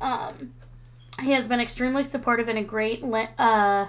[0.00, 0.52] Um,
[1.20, 3.86] he has been extremely supportive and a great, li- uh,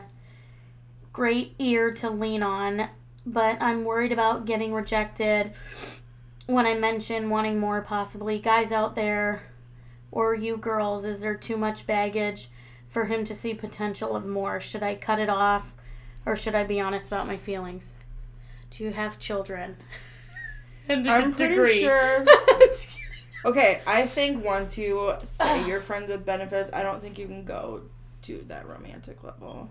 [1.13, 2.89] great ear to lean on,
[3.25, 5.53] but I'm worried about getting rejected
[6.47, 7.81] when I mention wanting more.
[7.81, 9.43] Possibly, guys out there,
[10.11, 12.49] or you girls, is there too much baggage?
[12.89, 14.59] for him to see potential of more?
[14.59, 15.73] Should I cut it off
[16.25, 17.93] or should I be honest about my feelings?
[18.69, 19.77] Do you have children?
[20.89, 21.79] And a I'm pretty degree.
[21.79, 22.25] sure.
[23.43, 27.43] Okay, I think once you say you're friends with benefits, I don't think you can
[27.43, 27.81] go
[28.23, 29.69] to that romantic level.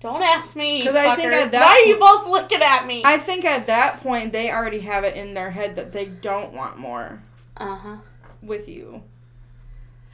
[0.00, 0.84] Don't ask me.
[0.84, 3.02] 'Cause I think at that Why are you both looking at me?
[3.04, 6.52] I think at that point they already have it in their head that they don't
[6.52, 7.22] want more
[7.56, 7.96] Uh huh.
[8.42, 9.02] with you.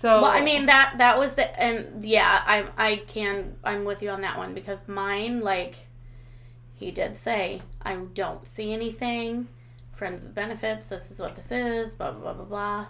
[0.00, 4.02] So Well, I mean that that was the and yeah, I I can I'm with
[4.02, 5.74] you on that one because mine like
[6.74, 9.48] he did say I don't see anything.
[10.02, 10.88] Friends with benefits.
[10.88, 11.94] This is what this is.
[11.94, 12.86] Blah blah blah blah blah.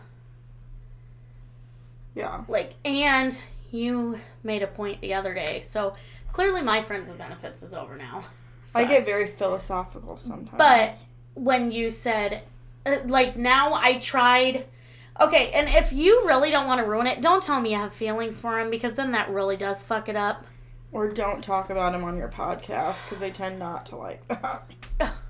[2.14, 2.42] yeah.
[2.48, 3.38] Like and
[3.70, 5.94] you made a point the other day, so
[6.32, 8.22] clearly my friends with benefits is over now.
[8.74, 10.56] I get very philosophical sometimes.
[10.56, 12.44] But when you said,
[12.86, 14.64] uh, like, now I tried.
[15.20, 17.92] Okay, and if you really don't want to ruin it, don't tell me you have
[17.92, 20.46] feelings for him because then that really does fuck it up.
[20.92, 24.64] or don't talk about him on your podcast because they tend not to like that.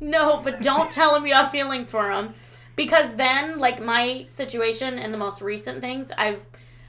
[0.00, 2.34] No, but don't tell him you have feelings for him
[2.76, 6.44] because then, like, my situation and the most recent things, I've,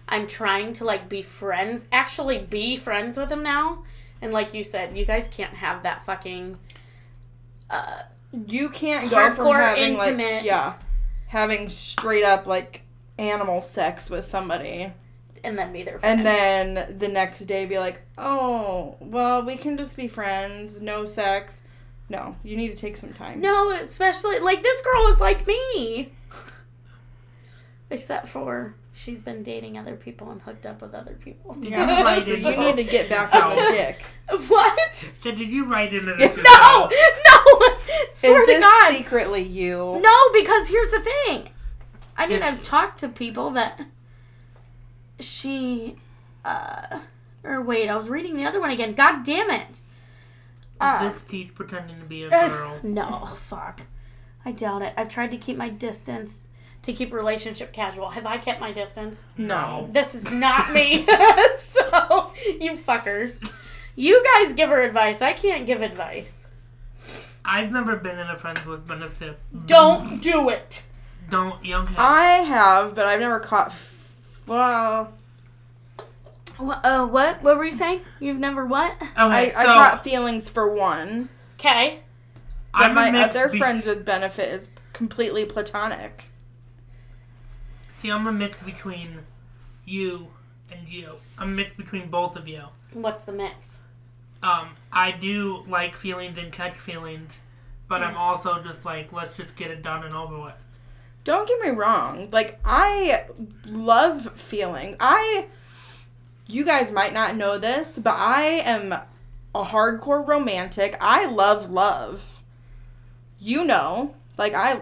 [0.08, 3.84] I'm trying to like be friends, actually be friends with him now.
[4.21, 6.58] And like you said, you guys can't have that fucking.
[7.69, 8.04] Uh,
[8.47, 10.34] You can't go from having intimate.
[10.36, 10.74] like yeah,
[11.28, 12.82] having straight up like
[13.17, 14.91] animal sex with somebody,
[15.43, 16.19] and then be their friend.
[16.19, 21.06] and then the next day be like, oh, well, we can just be friends, no
[21.06, 21.61] sex.
[22.12, 23.41] No, you need to take some time.
[23.41, 26.12] No, especially like this girl is like me.
[27.89, 31.58] Except for she's been dating other people and hooked up with other people.
[31.60, 34.06] Yeah, you so you need to get back on the dick.
[34.47, 34.95] What?
[34.95, 36.28] So did you write into Yeah.
[36.28, 36.38] this?
[36.38, 36.91] No, yourself?
[37.26, 37.67] no.
[38.12, 38.91] Swear Is to this God.
[38.93, 40.00] secretly you?
[40.02, 41.50] No, because here's the thing.
[42.17, 43.82] I mean, I've talked to people that
[45.19, 45.95] she,
[46.45, 47.00] uh,
[47.43, 48.93] or wait, I was reading the other one again.
[48.93, 49.80] God damn it.
[50.82, 52.80] Uh, this teach pretending to be a Uh, girl.
[52.84, 53.82] No, fuck.
[54.46, 54.94] I doubt it.
[54.98, 56.48] I've tried to keep my distance
[56.82, 58.10] to keep relationship casual.
[58.10, 59.28] Have I kept my distance?
[59.38, 59.88] No.
[59.91, 61.06] This is not me.
[61.60, 63.39] so, you fuckers.
[63.96, 65.22] You guys give her advice.
[65.22, 66.48] I can't give advice.
[67.46, 69.38] I've never been in a friends with benefit.
[69.67, 70.84] Don't do it.
[71.30, 71.98] Don't young head.
[72.00, 73.67] I have, but I've never caught.
[73.67, 73.96] F-
[74.48, 75.08] well, Wha-
[76.69, 77.41] Uh, what?
[77.43, 78.02] What were you saying?
[78.19, 78.93] You've never what?
[79.02, 82.02] okay, I, so I caught feelings for one, Okay.
[82.74, 86.26] but I'm my other be- friends with benefit is completely platonic.
[87.97, 89.19] See, I'm a mix between
[89.86, 90.28] you
[90.71, 91.10] and you.
[91.38, 92.63] I'm a mix between both of you.
[92.93, 93.80] What's the mix?
[94.43, 97.41] Um, I do like feelings and catch feelings,
[97.88, 100.54] but I'm also just like, let's just get it done and over with.
[101.24, 102.30] Don't get me wrong.
[102.32, 103.26] Like I
[103.67, 104.95] love feeling.
[105.00, 105.45] I
[106.52, 110.96] you guys might not know this, but I am a hardcore romantic.
[111.02, 112.42] I love love.
[113.40, 114.82] You know, like I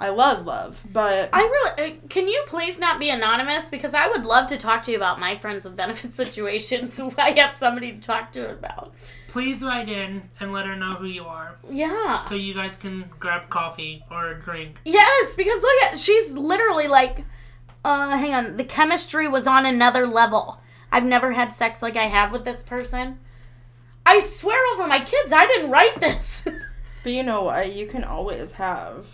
[0.00, 1.92] I love love, but I really.
[1.92, 3.68] Uh, can you please not be anonymous?
[3.68, 6.94] Because I would love to talk to you about my friends with benefit situations.
[6.98, 8.94] So I have somebody to talk to about.
[9.28, 12.26] Please write in and let her know who you are, Yeah.
[12.28, 14.80] so you guys can grab coffee or a drink.
[14.86, 17.24] Yes, because look at she's literally like,
[17.84, 20.60] uh, hang on, the chemistry was on another level.
[20.90, 23.18] I've never had sex like I have with this person.
[24.06, 26.42] I swear over my kids, I didn't write this.
[27.02, 27.74] but you know what?
[27.74, 29.06] You can always have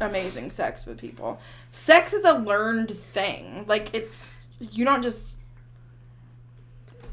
[0.00, 1.40] amazing sex with people.
[1.70, 3.64] Sex is a learned thing.
[3.66, 5.36] Like it's you don't just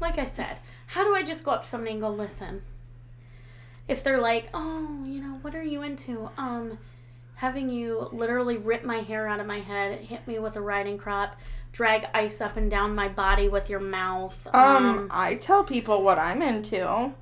[0.00, 2.62] like I said, how do I just go up to somebody and go, listen?
[3.86, 6.30] If they're like, oh, you know, what are you into?
[6.36, 6.78] Um,
[7.36, 10.96] having you literally rip my hair out of my head, hit me with a riding
[10.96, 11.36] crop,
[11.72, 16.02] drag ice up and down my body with your mouth, um, um, I tell people
[16.02, 17.12] what I'm into.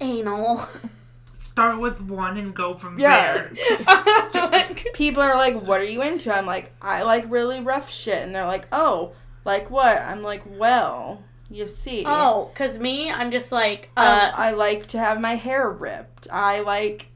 [0.00, 0.66] anal.
[1.38, 3.48] Start with one and go from Yeah.
[3.86, 3.86] there.
[4.34, 8.22] Like- people are like, "What are you into?" I'm like, "I like really rough shit,"
[8.22, 9.12] and they're like, "Oh,
[9.44, 14.32] like what?" I'm like, "Well, you see, oh, cause me, I'm just like, um, uh,
[14.34, 16.26] I like to have my hair ripped.
[16.32, 17.08] I like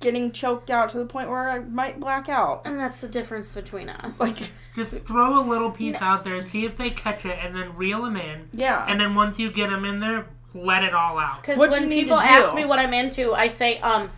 [0.00, 3.54] getting choked out to the point where I might black out." and that's the difference
[3.54, 4.20] between us.
[4.20, 4.36] Like,
[4.74, 8.02] Just throw a little piece out there, see if they catch it, and then reel
[8.02, 8.48] them in.
[8.52, 11.40] yeah, And then once you get them in there, let it all out.
[11.40, 14.10] Because what when you people ask me what I'm into, I say, um,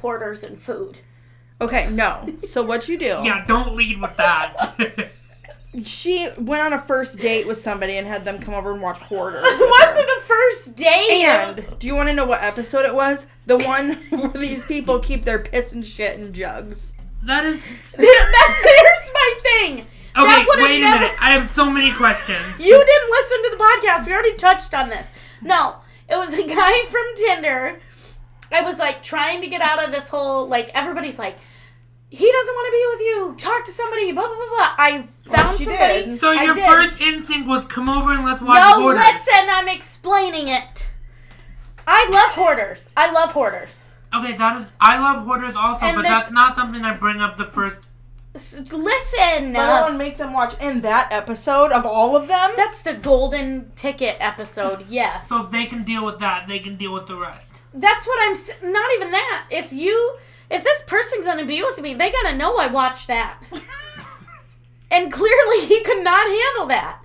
[0.00, 0.98] hoarders and food.
[1.60, 2.24] okay, no.
[2.46, 3.20] So what you do?
[3.24, 5.10] Yeah, don't lead with that.
[5.84, 8.98] She went on a first date with somebody and had them come over and watch
[8.98, 9.42] Hoarders.
[9.46, 11.10] It wasn't the first date.
[11.24, 13.26] And do you want to know what episode it was?
[13.46, 16.92] The one where these people keep their piss and shit in jugs.
[17.24, 17.60] that is
[17.96, 19.72] That's here's my thing.
[20.16, 21.16] Okay, That would've wait never- a minute.
[21.22, 22.38] I have so many questions.
[22.58, 24.06] You didn't listen to the podcast.
[24.06, 25.10] We already touched on this.
[25.42, 25.76] No,
[26.08, 27.80] it was a guy from Tinder.
[28.50, 31.36] I was like trying to get out of this whole like everybody's like,
[32.10, 33.34] he doesn't want to be with you.
[33.38, 34.12] Talk to somebody.
[34.12, 34.74] Blah blah blah blah.
[34.78, 36.04] I found she somebody.
[36.04, 36.20] did.
[36.20, 36.66] So I your did.
[36.66, 39.04] first instinct was come over and let's watch No, Hoarders.
[39.04, 39.46] listen.
[39.50, 40.86] I'm explaining it.
[41.86, 42.90] I love hoarders.
[42.96, 43.84] I love hoarders.
[44.14, 44.72] Okay, that is.
[44.80, 47.76] I love Hoarders also, And but this- that's not something I bring up the first.
[48.72, 49.52] Listen.
[49.52, 52.50] But I would make them watch in that episode of all of them.
[52.56, 54.84] That's the golden ticket episode.
[54.88, 55.28] Yes.
[55.28, 57.54] So if they can deal with that, they can deal with the rest.
[57.74, 58.72] That's what I'm.
[58.72, 59.46] Not even that.
[59.50, 60.16] If you,
[60.50, 63.38] if this person's gonna be with me, they gotta know I watched that.
[64.90, 67.00] and clearly, he could not handle that.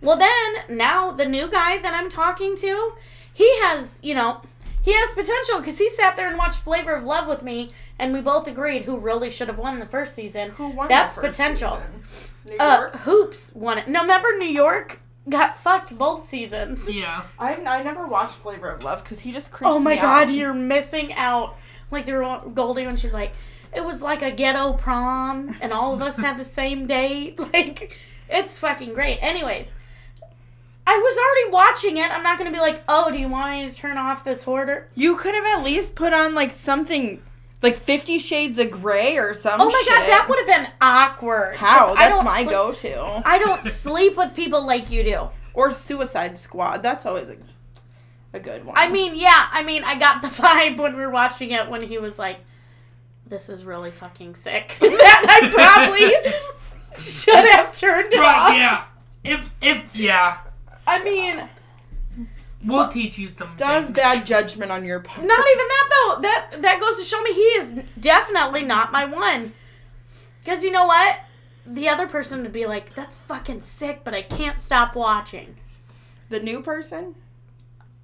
[0.00, 2.92] Well, then now the new guy that I'm talking to,
[3.32, 4.40] he has, you know,
[4.82, 8.12] he has potential because he sat there and watched Flavor of Love with me, and
[8.12, 10.50] we both agreed who really should have won the first season.
[10.50, 11.82] Who won That's that first potential.
[12.06, 12.34] season?
[12.48, 13.88] New Uh, Hoopz won it.
[13.88, 16.88] No, remember New York got fucked both seasons.
[16.88, 17.24] Yeah.
[17.38, 20.32] I I never watched Flavor of Love because he just creeps Oh my god, out.
[20.34, 21.56] you're missing out.
[21.90, 23.32] Like they were Goldie when she's like,
[23.74, 27.38] it was like a ghetto prom, and all of us had the same date.
[27.52, 27.96] Like,
[28.30, 29.18] it's fucking great.
[29.22, 29.74] Anyways,
[30.86, 32.10] I was already watching it.
[32.10, 34.88] I'm not gonna be like, oh, do you want me to turn off this hoarder?
[34.94, 37.22] You could have at least put on like something
[37.62, 39.60] like Fifty Shades of Grey or some.
[39.60, 41.56] Oh my god, that would have been awkward.
[41.56, 41.94] How?
[41.94, 43.22] That's my sleep- go-to.
[43.26, 45.28] I don't sleep with people like you do.
[45.54, 46.82] Or Suicide Squad.
[46.82, 47.36] That's always a,
[48.32, 48.76] a good one.
[48.76, 51.82] I mean, yeah, I mean, I got the vibe when we were watching it when
[51.82, 52.38] he was like,
[53.26, 58.50] "This is really fucking sick." that I probably should have turned it off.
[58.50, 58.58] Right.
[58.58, 58.84] Yeah.
[59.24, 60.38] If if yeah,
[60.86, 61.48] I mean,
[62.64, 63.54] we'll teach you some.
[63.56, 63.96] does things.
[63.96, 65.26] bad judgment on your part.
[65.26, 66.20] not even that though.
[66.22, 69.52] That that goes to show me he is definitely not my one.
[70.40, 71.20] Because you know what?
[71.66, 75.56] The other person would be like, "That's fucking sick," but I can't stop watching.
[76.30, 77.14] The new person.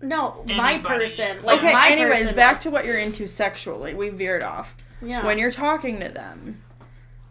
[0.00, 1.42] No, my person.
[1.42, 1.72] Like okay.
[1.72, 2.36] my anyways, person.
[2.36, 3.94] back to what you're into sexually.
[3.94, 4.76] We veered off.
[5.00, 5.24] yeah.
[5.24, 6.62] When you're talking to them,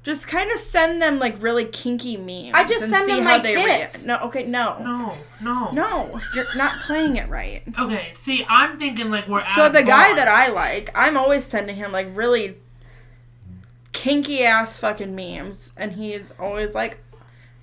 [0.02, 2.52] just kind of send them like really kinky memes.
[2.56, 4.06] I just and send see them how my they tits.
[4.06, 4.06] react.
[4.06, 4.28] No.
[4.28, 4.46] Okay.
[4.48, 4.80] No.
[4.80, 5.14] No.
[5.42, 5.72] No.
[5.72, 6.22] No.
[6.36, 7.62] You're not playing it right.
[7.80, 8.12] Okay.
[8.16, 10.16] See, I'm thinking like we're So at the a guy bar.
[10.16, 12.58] that I like, I'm always sending him like really
[13.92, 17.00] kinky ass fucking memes, and he's always like,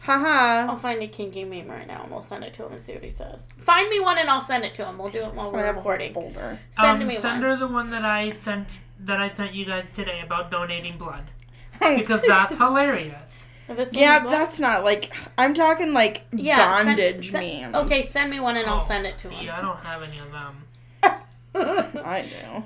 [0.01, 0.67] haha.
[0.71, 2.95] I'll find a kinky meme right now and we'll send it to him and see
[2.95, 3.51] what he says.
[3.59, 4.99] Find me one and I'll send it to him.
[4.99, 6.15] We'll do it while we're have a whole recording.
[6.15, 6.59] folder.
[6.71, 7.51] Send um, me send one.
[7.51, 8.69] her the one that I sent
[9.01, 11.25] that I sent you guys today about donating blood
[11.81, 13.23] because that's hilarious.
[13.69, 17.77] This yeah, one's that's not like I'm talking like Yeah, send- bondage send- memes.
[17.87, 19.45] Okay, send me one and I'll Oh, send it to him.
[19.47, 20.65] Yeah, I don't have any of them.
[22.05, 22.65] I do.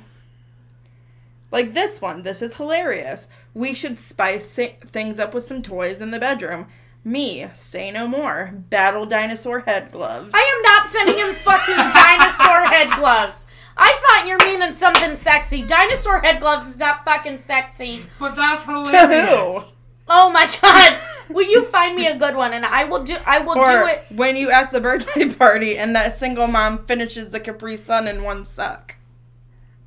[1.51, 2.23] Like this one.
[2.23, 3.29] This is hilarious.
[3.53, 6.67] We should spice things up with some toys in the bedroom.
[7.05, 8.53] Me, say no more.
[8.71, 10.31] Battle dinosaur head gloves.
[10.35, 13.47] I am not sending him fucking dinosaur head gloves.
[13.77, 15.63] I thought you're meaning something sexy.
[15.63, 18.07] Dinosaur head gloves is not fucking sexy.
[18.19, 18.91] But that's hilarious.
[18.91, 19.35] to hilarious.
[19.35, 19.63] who?
[20.09, 20.99] Oh my god.
[21.29, 23.87] Will you find me a good one and I will do I will Or do
[23.87, 24.05] it.
[24.11, 28.23] when you at the birthday party and that single mom finishes the Capri Sun in
[28.23, 28.97] one suck.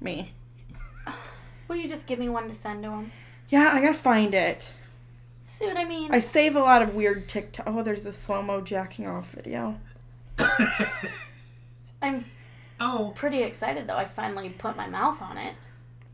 [0.01, 0.33] Me.
[1.67, 3.11] Will you just give me one to send to him?
[3.49, 4.73] Yeah, I gotta find it.
[5.57, 6.13] See what I mean?
[6.13, 7.65] I save a lot of weird TikTok.
[7.65, 9.79] Oh, there's a slow mo jacking off video.
[11.99, 12.25] I'm
[12.79, 13.95] oh, pretty excited though.
[13.95, 15.55] I finally put my mouth on it.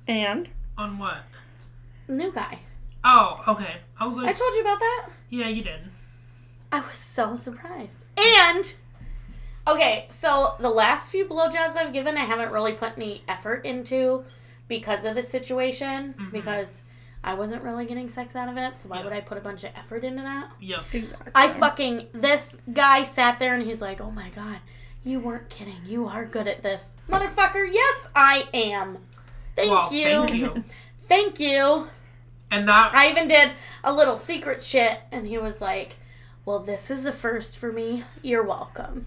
[0.07, 1.17] And on what?
[2.07, 2.59] New guy.
[3.03, 3.81] Oh, okay.
[3.99, 5.09] I was like, I told you about that?
[5.29, 5.81] yeah, you did.
[6.71, 8.05] I was so surprised.
[8.17, 8.73] And
[9.67, 14.23] okay, so the last few blowjobs I've given, I haven't really put any effort into
[14.69, 16.13] because of the situation.
[16.13, 16.29] Mm-hmm.
[16.29, 16.83] Because
[17.24, 19.03] I wasn't really getting sex out of it, so why Yeah.
[19.05, 20.49] would I put a bunch of effort into that?
[20.59, 20.84] Yep.
[20.93, 21.32] exactly.
[21.36, 24.57] I fucking this guy sat there and he's like, "Oh my god,
[25.03, 25.80] you weren't kidding.
[25.86, 28.97] You are good at this, motherfucker." Yes, I am.
[29.55, 30.05] Thank well, you.
[30.05, 30.63] thank you.
[31.03, 31.88] Thank you.
[32.49, 33.51] And that I even did
[33.84, 35.95] a little secret shit, and he was like,
[36.45, 38.03] "Well, this is a first for me.
[38.21, 39.05] You're welcome."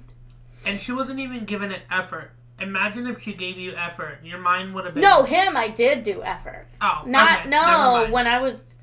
[0.64, 2.32] and she wasn't even given it effort.
[2.58, 4.18] Imagine if she gave you effort.
[4.24, 6.66] Your mind would have been No, him, I did do effort.
[6.80, 7.72] Oh, Not okay, never no.
[7.92, 8.12] mind.
[8.12, 8.76] When I was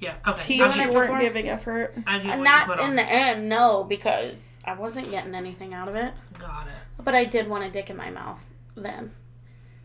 [0.00, 0.14] yeah.
[0.26, 0.42] Okay.
[0.42, 1.94] Teeth when I I weren't perform- giving effort.
[2.06, 6.12] I get not in the end, no, because I wasn't getting anything out of it.
[6.38, 6.72] Got it.
[7.02, 8.44] But I did want a dick in my mouth
[8.76, 9.12] then.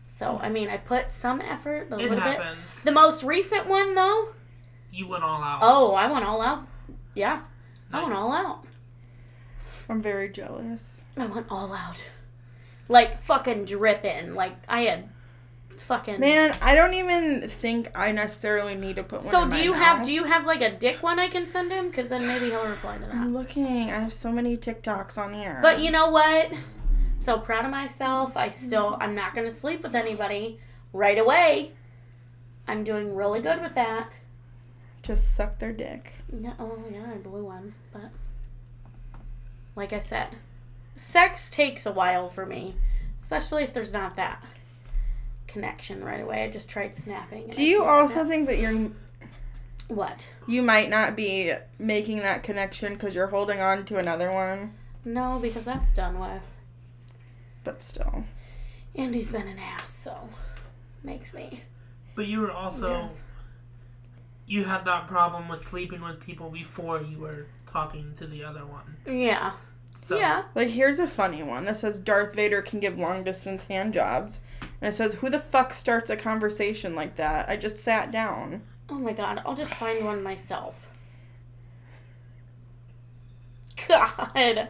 [0.08, 2.22] So I mean, I put some effort, a It little bit.
[2.22, 2.82] happens.
[2.84, 4.28] The most recent one, though,
[4.90, 5.60] You went all out.
[5.62, 6.66] oh, I went all out.
[7.14, 7.42] Yeah,
[7.92, 8.64] I went all out.
[9.88, 11.00] I'm very jealous.
[11.16, 12.04] I went all out.
[12.88, 14.34] Like fucking dripping.
[14.34, 15.08] Like I had
[15.76, 16.20] fucking.
[16.20, 19.30] Man, I don't even think I necessarily need to put one.
[19.30, 21.88] so do you have do you have like a dick one I can send him?
[21.88, 23.14] Because then maybe he'll reply to that.
[23.14, 23.90] I'm looking.
[23.90, 25.58] I have so many TikToks on here.
[25.62, 26.52] But you know what?
[27.16, 28.36] So proud of myself.
[28.36, 30.58] I still I'm not gonna sleep with anybody
[30.92, 31.72] right away.
[32.68, 34.08] I'm doing really good with that.
[35.02, 36.12] just suck their dick.
[36.30, 38.10] No, oh yeah, I blew one, but
[39.74, 40.28] like I said,
[40.96, 42.74] sex takes a while for me,
[43.16, 44.42] especially if there's not that
[45.46, 46.44] connection right away.
[46.44, 47.44] I just tried snapping.
[47.44, 48.28] and Do you also snap.
[48.28, 48.90] think that you're
[49.88, 50.28] what?
[50.46, 54.72] you might not be making that connection because you're holding on to another one?
[55.04, 56.42] No, because that's done with.
[57.64, 58.24] But still,
[58.94, 60.28] Andy's been an ass, so
[61.02, 61.60] makes me.
[62.14, 63.08] But you were also Yeah.
[64.46, 68.64] you had that problem with sleeping with people before you were talking to the other
[68.66, 68.96] one.
[69.06, 69.52] Yeah.
[70.12, 70.42] So, Yeah.
[70.54, 74.40] like here's a funny one that says Darth Vader can give long distance hand jobs,
[74.80, 77.48] and it says who the fuck starts a conversation like that?
[77.48, 78.62] I just sat down.
[78.90, 80.88] Oh my god, I'll just find one myself.
[83.88, 84.68] God.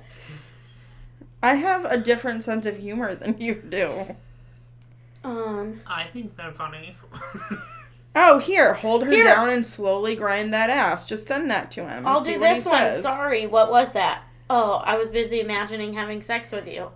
[1.43, 3.90] I have a different sense of humor than you do.
[5.24, 5.80] Um.
[5.86, 6.95] I think they're funny.
[8.14, 9.24] Oh, here, hold her Here.
[9.24, 11.09] down and slowly grind that ass.
[11.09, 12.07] Just send that to him.
[12.07, 12.74] I'll do this one.
[12.76, 13.01] says.
[13.03, 14.24] Sorry, what was that?
[14.51, 16.90] Oh, I was busy imagining having sex with you.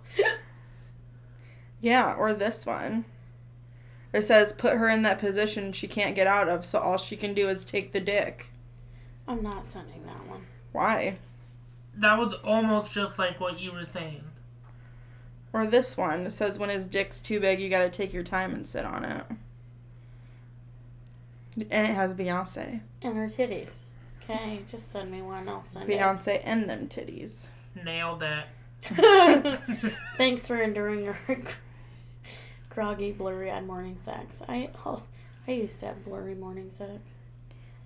[1.79, 3.05] Yeah, or this one.
[4.13, 7.15] It says put her in that position she can't get out of, so all she
[7.15, 8.49] can do is take the dick.
[9.27, 10.45] I'm not sending that one.
[10.71, 11.17] Why?
[11.97, 14.23] that was almost just like what you were saying.
[15.51, 16.27] Or this one.
[16.27, 19.03] It says when his dick's too big, you gotta take your time and sit on
[19.03, 19.23] it.
[21.71, 22.81] And it has Beyonce.
[23.01, 23.83] And her titties.
[24.29, 25.47] Okay, just send me one.
[25.47, 27.45] I'll send Beyonce and them titties.
[27.81, 28.45] Nailed it.
[28.89, 29.59] it.
[30.17, 31.17] Thanks for enduring your
[32.69, 34.41] groggy, blurry-eyed morning sex.
[34.47, 35.03] I oh,
[35.47, 37.15] I used to have blurry morning sex.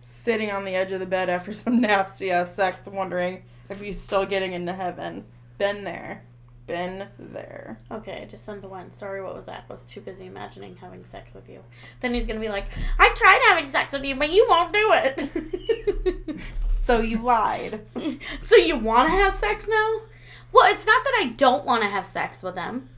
[0.01, 4.01] Sitting on the edge of the bed after some nasty ass sex, wondering if he's
[4.01, 5.25] still getting into heaven.
[5.59, 6.23] Been there.
[6.71, 7.79] Been there.
[7.91, 8.91] Okay, I just sent the one.
[8.91, 9.65] Sorry, what was that?
[9.69, 11.63] I was too busy imagining having sex with you.
[11.99, 12.65] Then he's gonna be like,
[12.97, 16.39] I tried having sex with you, but you won't do it.
[16.81, 17.81] So you lied.
[18.39, 20.01] so you want to have sex now?
[20.51, 22.89] Well, it's not that I don't want to have sex with them.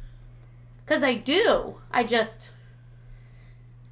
[0.85, 1.75] Because I do.
[1.91, 2.51] I just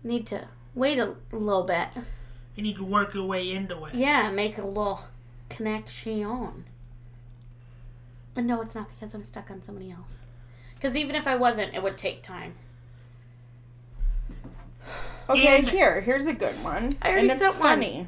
[0.02, 1.90] need to wait a little bit.
[2.56, 3.94] You need to work your way into it.
[3.94, 5.06] Yeah, make a little
[5.50, 6.66] connection.
[8.34, 10.22] But no, it's not because I'm stuck on somebody else.
[10.76, 12.56] Because even if I wasn't, it would take time.
[15.30, 16.02] Okay, And- here.
[16.02, 16.98] Here's a good one.
[17.02, 17.62] I already and it's sent one.
[17.62, 18.08] funny.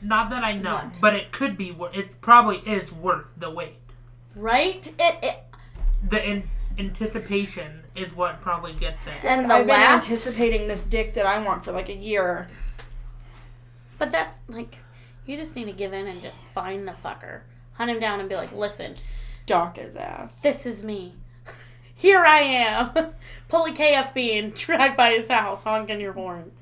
[0.00, 1.00] Not that I know, What?
[1.00, 1.70] but it could be.
[1.72, 3.76] wor- It probably is worth the wait.
[4.36, 4.86] Right?
[4.98, 5.44] It, it
[6.08, 6.48] The in-
[6.78, 9.24] anticipation is what probably gets it.
[9.24, 12.48] and the I've been anticipating this dick that I want for like a year.
[13.98, 14.78] But that's like,
[15.26, 17.40] you just need to give in and just find the fucker,
[17.72, 18.94] hunt him down, and be like, listen,
[19.48, 20.42] Stalk his ass.
[20.42, 21.14] this is me.
[21.94, 23.12] Here I am.
[23.48, 26.52] Pull a KFB and drive by his house honking your horn.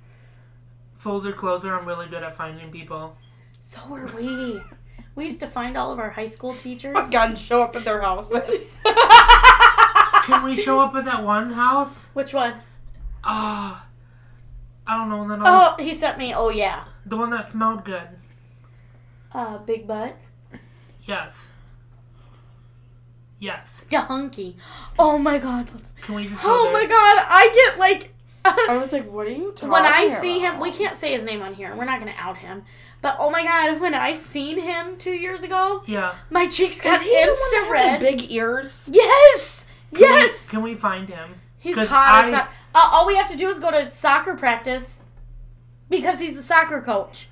[0.96, 1.74] Folder closer.
[1.76, 3.16] I'm really good at finding people.
[3.58, 4.60] So are we.
[5.16, 6.94] We used to find all of our high school teachers.
[6.96, 8.78] Oh my God, show up at their houses.
[8.84, 12.06] Can we show up at that one house?
[12.14, 12.54] Which one?
[13.24, 13.88] Ah,
[14.86, 15.26] I don't know.
[15.36, 16.32] The, Oh, he sent me.
[16.34, 18.06] Oh yeah, the one that smelled good.
[19.32, 20.16] uh, big butt,
[21.02, 21.48] Yes.
[23.46, 23.84] Yes.
[23.90, 24.56] donkey.
[24.98, 25.68] Oh my god.
[25.74, 25.92] Let's.
[26.02, 26.72] Can we just go Oh there?
[26.72, 27.24] my god.
[27.28, 28.12] I get like.
[28.44, 29.82] I was like, what are you talking about?
[29.82, 31.74] when I see him, we can't say his name on here.
[31.74, 32.62] We're not gonna out him.
[33.02, 36.14] But oh my god, when I seen him two years ago, Yeah.
[36.30, 38.00] my cheeks Is got he the one instant that had red.
[38.00, 38.88] the big ears?
[38.92, 40.46] yes, Can yes.
[40.46, 41.34] We, can we find him?
[41.58, 42.50] He's hot as I- hot.
[42.74, 45.02] Uh, all we have to do is go to soccer practice
[45.90, 47.28] because he's a soccer coach.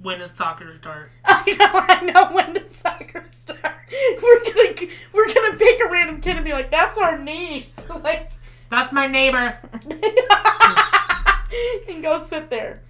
[0.00, 1.10] When does soccer start?
[1.24, 3.60] I know, I know when does soccer start.
[4.22, 8.30] We're gonna we're gonna pick a random kid and be like, "That's our niece," like,
[8.70, 9.58] That's my neighbor.
[11.88, 12.80] and go sit there.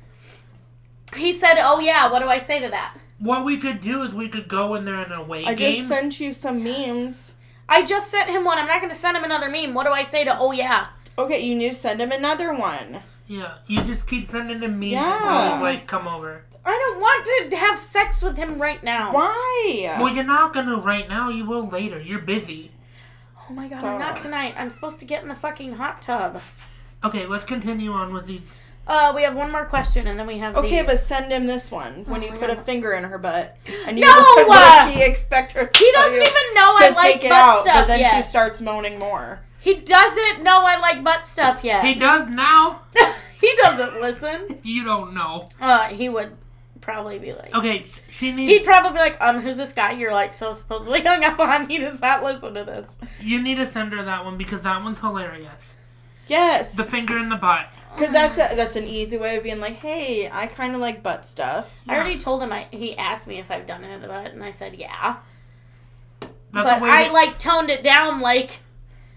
[1.16, 4.12] He said, "Oh yeah, what do I say to that?" What we could do is
[4.14, 5.76] we could go in there in a away I game.
[5.76, 7.34] just sent you some memes.
[7.68, 8.58] I just sent him one.
[8.58, 9.74] I'm not gonna send him another meme.
[9.74, 10.36] What do I say to?
[10.38, 10.88] Oh yeah.
[11.16, 13.00] Okay, you need to send him another one.
[13.26, 13.54] yeah.
[13.66, 15.16] You just keep sending him memes Yeah.
[15.48, 16.44] until he's like, come over.
[16.68, 19.12] I don't want to have sex with him right now.
[19.12, 19.96] Why?
[20.00, 21.28] Well, you're not gonna right now.
[21.30, 22.00] You will later.
[22.00, 22.70] You're busy.
[23.48, 24.54] Oh my god, I'm not tonight.
[24.58, 26.40] I'm supposed to get in the fucking hot tub.
[27.02, 28.42] Okay, let's continue on with these.
[28.86, 30.86] Uh, we have one more question and then we have Okay, these.
[30.86, 33.54] but send him this one when Oh you my put a finger in her butt.
[33.86, 34.12] And you No!
[34.48, 37.74] low-key expect her to he doesn't even know I like take it butt out, stuff
[37.74, 38.24] but then yet.
[38.24, 39.40] she starts moaning more.
[39.60, 41.84] He doesn't know I like butt stuff yet.
[41.84, 42.80] He does now.
[43.40, 44.58] he doesn't listen.
[44.62, 45.48] You don't know.
[45.60, 46.37] Uh, he would
[46.88, 50.12] probably be like, Okay, sh- she he'd probably be like, um, who's this guy you're
[50.12, 51.68] like so supposedly hung up on?
[51.68, 52.98] He does not listen to this.
[53.20, 55.74] You need to send her that one because that one's hilarious.
[56.28, 57.68] Yes, The finger in the butt.
[57.94, 61.02] because that's a, that's an easy way of being like, hey, I kind of like
[61.02, 61.82] butt stuff.
[61.88, 62.52] I already told him.
[62.52, 65.16] I he asked me if I've done it in the butt, and I said yeah.
[66.20, 68.60] That's but way I to- like toned it down, like,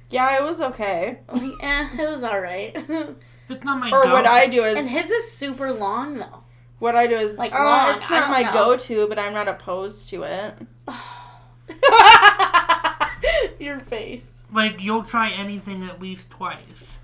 [0.10, 1.20] Yeah, it was okay.
[1.32, 2.76] like eh, it was all right.
[3.50, 4.14] It's not my Or go.
[4.14, 6.44] what I do is and his is super long though.
[6.82, 10.10] What I do is Like, oh, long, it's not my go-to, but I'm not opposed
[10.10, 10.56] to it.
[13.60, 14.48] Your face.
[14.52, 16.98] Like you'll try anything at least twice.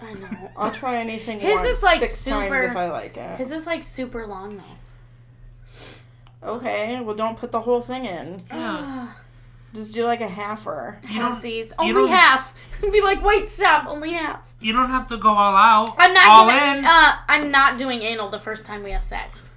[0.00, 0.50] I know.
[0.56, 1.40] I'll try anything.
[1.40, 3.36] His once, is, like, six super- times if I like it.
[3.36, 4.62] His is like super long though.
[6.42, 8.42] Okay, well, don't put the whole thing in.
[8.50, 9.12] Yeah.
[9.76, 10.96] Just do like a halfer.
[11.08, 11.34] You don't.
[11.34, 11.72] Halfsies.
[11.78, 12.54] Only don't- half.
[12.80, 13.86] Be like, wait, stop.
[13.86, 14.52] Only half.
[14.60, 15.94] You don't have to go all out.
[15.98, 16.78] I'm not all giving.
[16.78, 16.84] in.
[16.84, 19.50] Uh, I'm not doing anal the first time we have sex.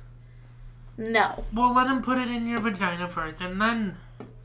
[0.97, 1.45] No.
[1.53, 3.95] well, let him put it in your vagina first, and then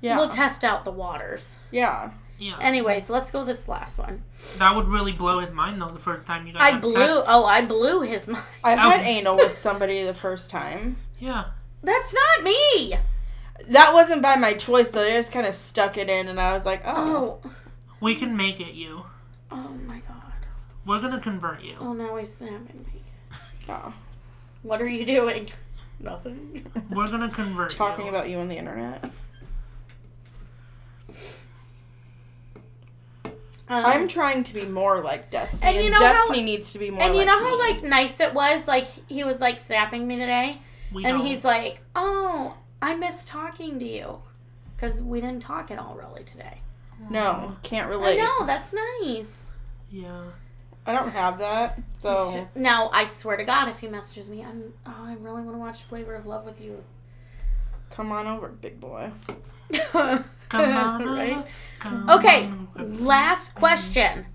[0.01, 1.59] Yeah, We'll test out the waters.
[1.72, 2.11] yeah.
[2.39, 2.57] yeah.
[2.61, 4.22] Anyways, let's go this last one.
[4.59, 5.89] that would really blow his mind though.
[5.91, 6.62] The first time you guys.
[6.75, 6.95] I blew.
[6.95, 7.25] sex.
[7.27, 8.45] Oh, I blew his mind.
[8.62, 8.91] I've Oh.
[8.91, 10.97] had anal with somebody the first time.
[11.18, 11.47] Yeah.
[11.83, 12.95] That's not me.
[13.69, 15.03] That wasn't by my choice though.
[15.03, 17.51] They just kind of stuck it in, and I was like, oh, Oh.
[18.01, 19.05] We can make it you.
[19.51, 20.21] Oh my god.
[20.85, 21.77] We're gonna convert you.
[21.81, 23.01] Oh, now he's snapping me.
[23.69, 23.95] oh.
[24.63, 25.49] What are you doing?
[26.01, 26.67] Nothing.
[26.91, 28.11] We're gonna convert Talking you.
[28.11, 29.11] about you on the internet.
[33.67, 36.73] Um, I'm trying to be more like Destiny, And and, you know how- Destiny needs
[36.73, 37.01] to be more.
[37.03, 37.63] and you like know how me.
[37.75, 38.69] like nice it was.
[38.69, 40.59] Like he was like snapping me today,
[40.93, 41.25] We and know.
[41.25, 44.20] he's like, "Oh, I miss talking to you,"
[44.76, 46.61] because we didn't talk at all really today.
[47.11, 48.18] no, can't I relate.
[48.18, 48.72] know that's
[49.03, 49.51] nice.
[49.91, 50.22] Yeah.
[50.87, 54.74] I don't have that, so Now I swear to God, if he messages me, I'm
[54.87, 56.85] oh, I really want to watch Flavor of Love with you.
[57.91, 59.11] come on over, big boy.
[60.51, 61.05] Come on.
[61.07, 61.47] right?
[61.80, 62.45] Come Okay,
[62.76, 63.05] on.
[63.05, 64.26] last question.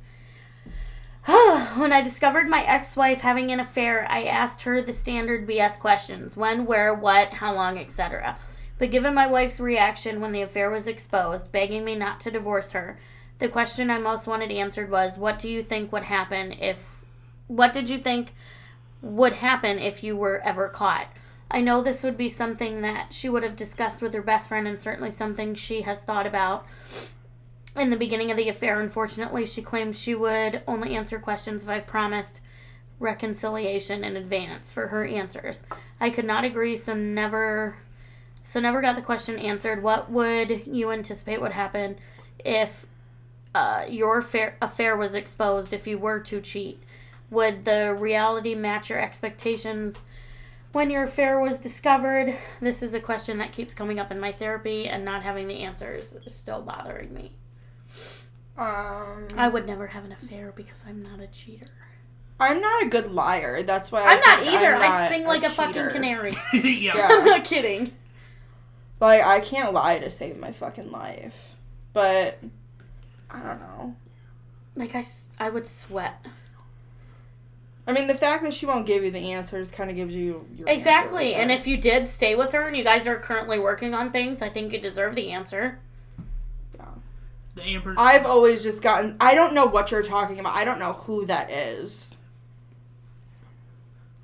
[1.76, 5.80] when I discovered my ex wife having an affair, I asked her the standard BS
[5.80, 8.38] questions when, where, what, how long, etc.
[8.78, 12.72] But given my wife's reaction when the affair was exposed, begging me not to divorce
[12.72, 12.98] her,
[13.40, 16.86] the question I most wanted answered was What do you think would happen if.
[17.48, 18.36] What did you think
[19.02, 21.08] would happen if you were ever caught?
[21.52, 24.68] I know this would be something that she would have discussed with her best friend
[24.68, 26.66] and certainly something she has thought about
[27.76, 31.70] in the beginning of the affair, unfortunately, she claimed she would only answer questions if
[31.70, 32.42] I promised
[33.00, 35.64] reconciliation in advance for her answers.
[36.00, 37.78] I could not agree, so never
[38.44, 39.84] so never got the question answered.
[39.84, 41.98] What would you anticipate would happen
[42.44, 42.88] if
[43.54, 46.82] uh, your affair, affair was exposed if you were to cheat?
[47.30, 50.02] Would the reality match your expectations
[50.72, 52.36] when your affair was discovered?
[52.60, 55.60] This is a question that keeps coming up in my therapy, and not having the
[55.60, 57.34] answers is still bothering me.
[58.60, 61.68] Um, I would never have an affair because I'm not a cheater.
[62.40, 63.64] I'm not a good liar.
[63.64, 64.76] That's why I I'm not either.
[64.76, 66.32] I'm I not sing like a, fucking canary.
[66.54, 66.96] yeah.
[66.96, 67.08] Yeah.
[67.10, 67.94] I'm not kidding.
[69.00, 71.56] Like I can't lie to save my fucking life,
[71.94, 72.40] but
[73.30, 73.96] I don't know.
[74.76, 75.06] Like I
[75.40, 76.26] I would sweat.
[77.88, 80.46] I mean, the fact that she won't give you the answers kind of gives you
[80.56, 81.30] your answer Exactly.
[81.30, 84.12] with And if you did stay with her and you guys are currently working on
[84.12, 85.80] things, I think you deserve the answer.
[87.56, 87.96] The Amber.
[87.98, 89.18] I've always just gotten.
[89.20, 90.56] I don't know what you're talking about.
[90.56, 92.16] I don't know who that is.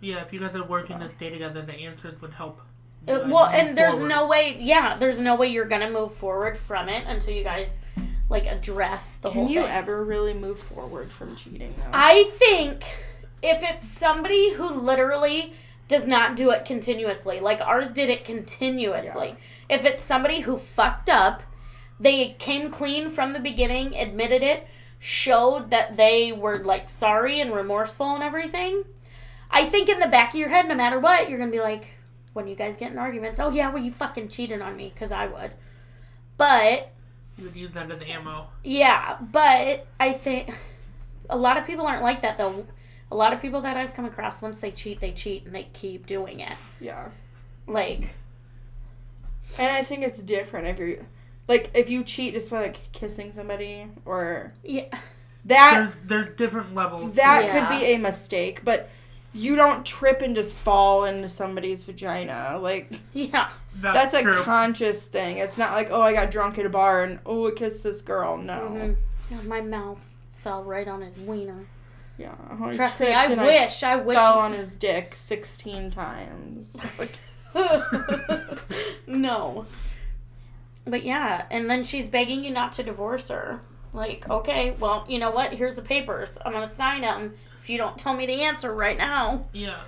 [0.02, 2.62] yeah, if you guys are working to stay together, the answers would help.
[3.08, 4.10] Uh, you well, and there's forward.
[4.10, 4.56] no way.
[4.60, 7.82] Yeah, there's no way you're gonna move forward from it until you guys
[8.30, 9.70] like address the Can whole you thing.
[9.72, 11.90] ever really move forward from cheating though?
[11.94, 12.84] I think
[13.44, 15.54] if it's somebody who literally
[15.88, 19.36] does not do it continuously, like ours did it continuously.
[19.70, 21.44] If it's somebody who fucked up,
[22.00, 24.68] they came clean from the beginning, admitted it,
[25.00, 28.84] showed that they were like sorry and remorseful and everything.
[29.52, 31.90] I think in the back of your head, no matter what, you're gonna be like,
[32.34, 35.12] when you guys get in arguments, oh yeah, well you fucking cheated on me, because
[35.12, 35.54] I would.
[36.38, 36.92] But
[37.38, 38.48] You would use that as ammo.
[38.64, 40.50] yeah, but I think
[41.30, 42.66] a lot of people aren't like that though.
[43.12, 45.68] A lot of people that I've come across, once they cheat, they cheat and they
[45.74, 46.52] keep doing it.
[46.82, 47.10] yeah,
[47.68, 48.16] Like,
[49.60, 51.06] and I think it's different if you're
[51.48, 54.88] like if you cheat just by like kissing somebody or yeah,
[55.46, 57.14] that There's there's different levels.
[57.14, 57.68] that Yeah.
[57.70, 58.90] could be a mistake, but
[59.34, 62.58] you don't trip and just fall into somebody's vagina.
[62.62, 63.50] Like Yeah.
[63.76, 64.42] That's, that's, a true.
[64.44, 65.38] conscious thing.
[65.40, 68.02] It's not like oh I got drunk at a bar and oh I kissed this
[68.02, 68.38] girl.
[68.38, 68.72] No.
[68.74, 68.96] Mhm.
[69.30, 71.66] Yeah, my mouth fell right on his wiener.
[72.18, 72.34] Yeah.
[72.62, 74.16] I Trust me, I and wish, I wish.
[74.18, 76.76] fell on his dick sixteen times.
[76.98, 77.18] Like,
[79.08, 79.66] no.
[80.88, 83.62] But yeah, and then she's begging you not to divorce her.
[83.94, 85.54] Like, okay, well, you know what?
[85.54, 86.38] Here's the papers.
[86.46, 89.48] I'm gonna sign them if you don't tell me the answer right now.
[89.54, 89.80] Yeah.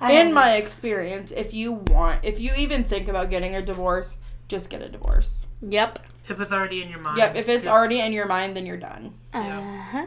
[0.00, 3.62] I in don't- my experience, if you want, if you even think about getting a
[3.62, 4.18] divorce,
[4.48, 5.46] just get a divorce.
[5.62, 6.00] Yep.
[6.28, 7.18] If it's already in your mind.
[7.18, 7.36] Yep.
[7.36, 7.72] If it's Yeah.
[7.72, 9.14] already in your mind, then you're done.
[9.32, 9.60] Uh
[9.92, 10.06] huh.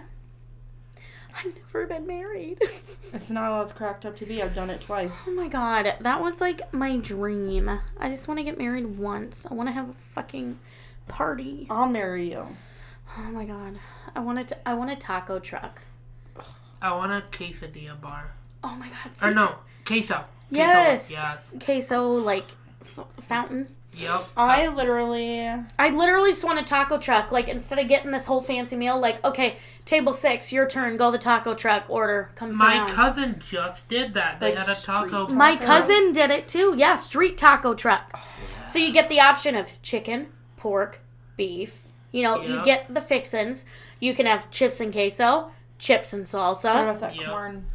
[1.38, 2.58] I've never been married.
[3.14, 4.42] It's not all it's cracked up to be.
[4.42, 5.12] I've done it twice.
[5.28, 7.70] oh my god, that was like my dream.
[8.00, 9.46] I just want to get married once.
[9.50, 10.60] I want to have a fucking
[11.08, 11.68] party.
[11.70, 12.46] I'll marry you.
[13.18, 13.80] Oh my god,
[14.16, 14.68] I wanted to.
[14.68, 15.84] I want a taco truck.
[16.82, 18.34] I want a quesadilla bar.
[18.64, 19.12] Oh my god.
[19.24, 20.16] Or no, queso.
[20.16, 20.26] Queso.
[20.50, 21.12] Yes.
[21.12, 21.54] Yes.
[21.64, 22.46] Queso like
[22.82, 23.76] f- fountain.
[23.98, 24.22] Yep.
[24.38, 25.42] I literally.
[25.80, 27.32] I literally just want a taco truck.
[27.32, 30.98] Like instead of getting this whole fancy meal, like okay, table six, your turn.
[30.98, 31.86] Go the taco truck.
[31.90, 32.30] Order.
[32.36, 32.90] Come sit My down.
[32.90, 34.40] cousin just did that.
[34.40, 35.26] They Like had a taco.
[35.26, 36.76] street My cousin did it too.
[36.78, 38.12] Yeah, street taco truck.
[38.16, 40.28] Oh, so you get the option of chicken,
[40.58, 41.00] pork,
[41.36, 41.84] beef.
[42.12, 43.66] You know, you get the fixins.
[44.00, 46.36] You can have chips and queso, chips and salsa.
[46.36, 46.82] What salsa.
[46.84, 47.30] about that Yeah.
[47.30, 47.66] corn?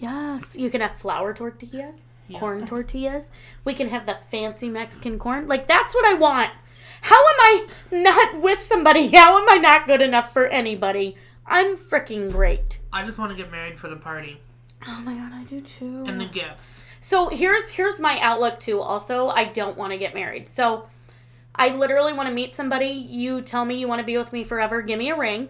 [0.00, 0.56] Yes.
[0.56, 2.38] You can have flour tortillas, Yeah.
[2.38, 3.30] corn tortillas.
[3.64, 5.48] We can have the fancy Mexican corn.
[5.48, 6.50] Like that's what I want.
[7.00, 9.08] How am I not with somebody?
[9.14, 11.16] How am I not good enough for anybody?
[11.46, 12.80] I'm freaking great.
[12.92, 14.40] I just want to get married for the party
[14.86, 16.04] Oh my god, I do too.
[16.06, 16.82] and the gifts.
[17.00, 18.80] So here's here's my outlook too.
[18.80, 20.48] Also, I don't want to get married.
[20.48, 20.88] So
[21.54, 22.86] I literally want to meet somebody.
[22.86, 24.82] You tell me you want to be with me forever.
[24.82, 25.48] Give me a ring.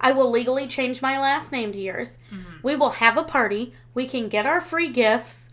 [0.00, 2.18] I will legally change my last name to yours.
[2.32, 2.58] Mm-hmm.
[2.62, 3.74] We will have a party.
[3.92, 5.50] We can get our free gifts.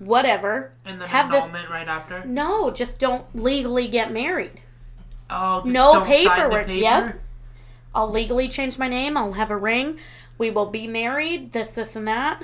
[0.00, 0.72] Whatever.
[0.84, 2.24] And then Have this- annulment right after.
[2.24, 4.60] No, just don't legally get married.
[5.28, 6.78] Oh, just No don't sign the paperwork, paper?
[6.80, 7.20] yep.
[7.94, 9.16] I'll legally change my name.
[9.16, 9.98] I'll have a ring.
[10.38, 11.52] We will be married.
[11.52, 12.42] This, this, and that.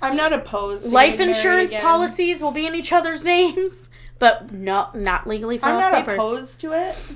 [0.00, 0.84] I'm not opposed.
[0.84, 1.82] To Life insurance again.
[1.82, 6.18] policies will be in each other's names, but no, not legally I'm filed not papers.
[6.18, 7.12] opposed to it.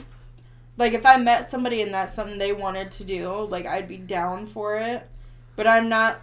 [0.77, 3.97] Like if I met somebody and that's something they wanted to do, like I'd be
[3.99, 5.07] down for it.
[5.57, 6.21] But I'm not.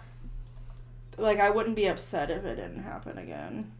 [1.18, 3.72] Like I wouldn't be upset if it didn't happen again.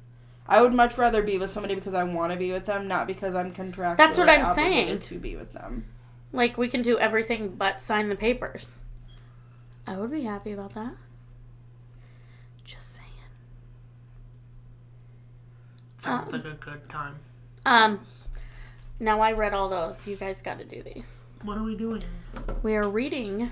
[0.48, 3.06] I would much rather be with somebody because I want to be with them, not
[3.06, 5.00] because I'm contractually That's what I'm saying.
[5.00, 5.86] to be with them.
[6.32, 8.84] Like we can do everything but sign the papers.
[9.86, 10.94] I would be happy about that.
[12.64, 13.08] Just saying.
[15.98, 17.16] Sounds Um, like a good time.
[17.64, 18.00] Um,
[19.00, 20.06] now I read all those.
[20.06, 21.24] You guys got to do these.
[21.42, 22.02] What are we doing?
[22.62, 23.50] We are reading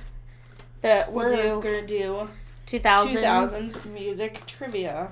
[0.80, 2.28] the we'll We're do gonna do
[2.67, 3.12] 2000s.
[3.75, 5.11] 2000s music trivia,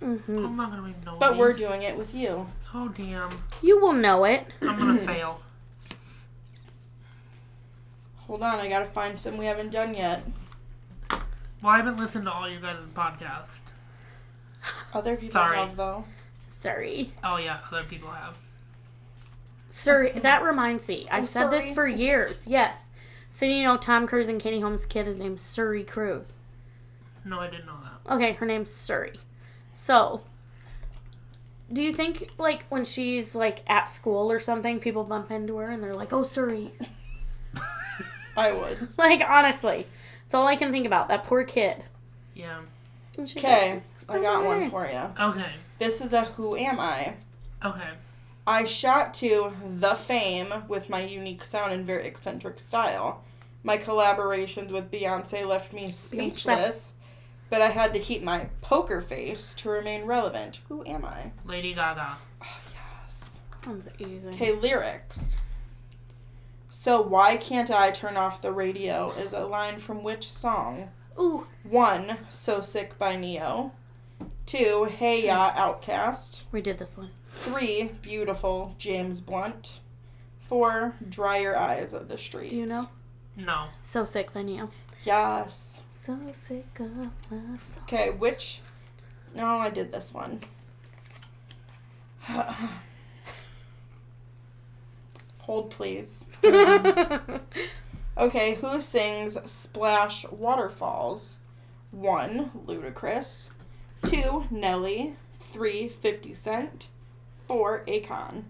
[0.00, 0.44] Mhm.
[0.44, 1.16] I'm not gonna even know.
[1.18, 1.60] but we're these.
[1.66, 2.48] doing it with you.
[2.74, 3.30] Oh damn!
[3.62, 4.46] You will know it.
[4.62, 5.40] I'm gonna fail.
[8.26, 10.22] Hold on, I gotta find some we haven't done yet.
[11.62, 13.60] Well, I haven't listened to all you guys' podcast.
[14.92, 15.56] Other people Sorry.
[15.56, 16.04] have though.
[16.44, 17.12] Sorry.
[17.24, 18.36] Oh yeah, other people have.
[19.70, 21.06] Sorry, that reminds me.
[21.10, 22.46] I've I'm said this for years.
[22.46, 22.90] Yes.
[23.30, 26.36] So you know Tom Cruise and Katie Holmes' kid is named Suri Cruise.
[27.28, 28.14] No, I didn't know that.
[28.14, 29.18] Okay, her name's Suri.
[29.74, 30.22] So,
[31.72, 35.70] do you think like when she's like at school or something, people bump into her
[35.70, 36.72] and they're like, "Oh, Surrey."
[38.36, 38.88] I would.
[38.96, 39.86] Like honestly,
[40.24, 41.08] it's all I can think about.
[41.08, 41.84] That poor kid.
[42.34, 42.60] Yeah.
[43.18, 45.10] Okay, like, I got one for you.
[45.20, 45.50] Okay.
[45.78, 47.14] This is a Who Am I?
[47.64, 47.88] Okay.
[48.46, 53.22] I shot to the fame with my unique sound and very eccentric style.
[53.62, 56.94] My collaborations with Beyonce left me speechless,
[57.50, 60.60] but I had to keep my poker face to remain relevant.
[60.68, 61.32] Who am I?
[61.44, 62.16] Lady Gaga.
[62.42, 62.60] Ah,
[63.06, 63.30] yes.
[63.64, 64.28] Sounds easy.
[64.30, 65.34] Okay, lyrics.
[66.70, 70.90] So why can't I turn off the radio is a line from which song?
[71.18, 73.72] Ooh, One, So Sick by Ne-Yo.
[74.46, 75.58] Two, Hey Ya, hmm.
[75.58, 76.42] OutKast.
[76.52, 77.10] we did this one.
[77.30, 79.80] Three, Beautiful, James Blunt.
[80.48, 82.50] Four, Dry Your Eyes of the street.
[82.50, 82.86] Do you know?
[83.36, 83.66] No.
[83.82, 84.70] So sick by Ne-Yo.
[85.04, 85.67] Yes.
[86.08, 87.12] So sick of love.
[87.30, 87.76] songs.
[87.82, 88.62] Okay, which.
[89.34, 90.40] No, I did this one.
[95.40, 96.24] Hold, please.
[98.16, 101.40] Okay, who sings Splash Waterfalls?
[101.90, 103.50] One, Ludacris.
[104.06, 105.14] Two, Nelly.
[105.52, 106.88] Three, 50 Cent.
[107.46, 108.44] Four, Akon.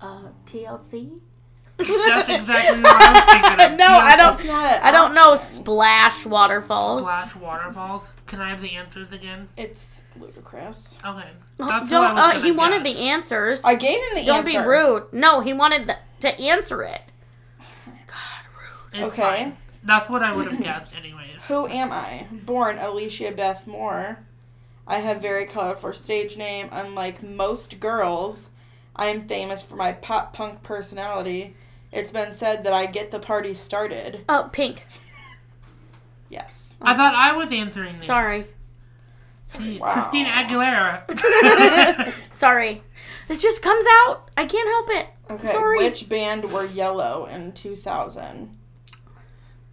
[0.00, 1.18] uh, TLC.
[1.78, 3.78] That's exactly what I was thinking of.
[3.78, 5.46] No, I don't- That's not an I don't know option.
[5.46, 7.02] splash waterfalls.
[7.02, 8.04] Splash waterfalls.
[8.26, 9.48] Can I have the answers again?
[9.56, 10.96] It's Ludacris.
[11.04, 11.28] Okay.
[11.60, 12.00] Oh, That's don't.
[12.02, 12.94] what I was Uh, gonna he wanted guess.
[12.96, 13.60] the answers.
[13.64, 14.26] I gave him the answers.
[14.26, 14.62] don't answer.
[14.62, 15.12] be rude.
[15.12, 17.00] No, he wanted the, to answer it.
[18.06, 18.16] God,
[18.58, 19.02] rude.
[19.04, 19.22] It's Okay.
[19.22, 19.56] fine.
[19.84, 21.42] That's what I would have guessed anyways.
[21.48, 22.26] Who am I?
[22.30, 24.20] Born Alicia Beth Moore.
[24.86, 26.68] I have very colorful stage name.
[26.72, 28.50] Unlike most girls,
[28.94, 31.56] I am famous for my pop punk personality.
[31.90, 34.24] It's been said that I get the party started.
[34.28, 34.86] Oh, pink.
[36.28, 36.76] Yes.
[36.80, 38.06] I thought I was answering these.
[38.06, 38.46] Sorry.
[39.58, 39.92] Gee, Wow.
[39.92, 42.12] Christina Aguilera.
[42.34, 42.82] Sorry.
[43.28, 44.30] It just comes out.
[44.36, 45.06] I can't help it.
[45.30, 45.48] Okay.
[45.52, 45.78] Sorry.
[45.84, 48.56] Which band were yellow in 2000?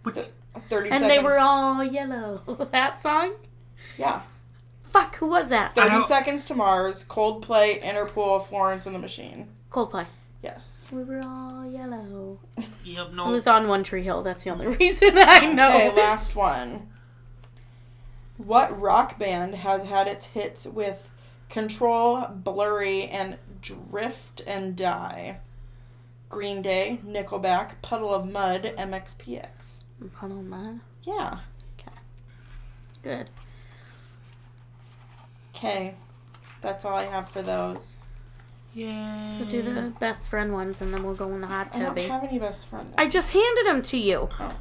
[0.02, 1.08] Which, 30 and seconds.
[1.08, 2.68] they were all yellow.
[2.72, 3.32] that song?
[3.96, 4.20] Yeah.
[4.90, 5.74] Fuck, who was that?
[5.74, 9.48] 30 don't- Seconds to Mars, Coldplay, Interpol, Florence and the Machine.
[9.70, 10.06] Coldplay.
[10.42, 10.86] Yes.
[10.90, 12.38] We were all yellow.
[12.84, 13.30] yep, It no.
[13.30, 14.22] was on One Tree Hill.
[14.22, 15.68] That's the only reason I know.
[15.68, 16.88] Okay, last one.
[18.36, 21.10] What rock band has had its hits with
[21.50, 25.38] Control, Blurry, and Drift and Die?
[26.30, 29.82] Green Day, Nickelback, Puddle of Mudd, MXPX.
[30.14, 30.80] Puddle of Mudd.
[31.02, 31.38] Yeah.
[31.78, 31.96] Okay.
[33.02, 33.30] Good.
[35.60, 35.94] Okay.
[36.62, 38.06] That's all I have for those.
[38.72, 39.28] Yay.
[39.38, 41.98] So do the best friend ones, and then we'll go in the hot I don't
[41.98, 42.94] have any best friends.
[42.96, 44.28] I just handed them to you.
[44.38, 44.56] Oh.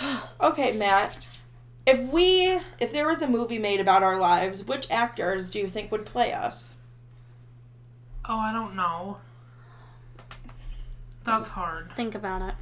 [0.40, 1.28] Okay, Matt.
[1.86, 5.68] If we, if there was a movie made about our lives, which actors do you
[5.68, 6.76] think would play us?
[8.28, 9.18] Oh, I don't know.
[11.24, 11.92] That's hard.
[11.92, 12.54] Think about it.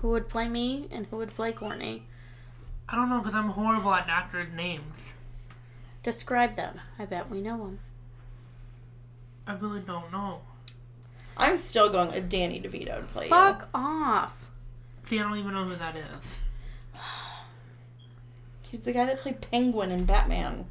[0.00, 2.06] Who would play me and who would play Courtney?
[2.88, 5.12] I don't know because I'm horrible at actors' names.
[6.02, 6.80] Describe them.
[6.98, 7.78] I bet we know them.
[9.46, 10.40] I really don't know.
[11.36, 13.30] I'm still going with Danny DeVito to play you.
[13.30, 14.50] Fuck off.
[15.06, 16.38] See, I don't even know who that is.
[18.62, 20.66] He's the guy that played Penguin in Batman.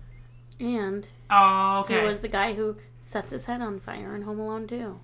[0.59, 2.01] And Oh, okay.
[2.01, 4.99] he was the guy who sets his head on fire in Home Alone 2.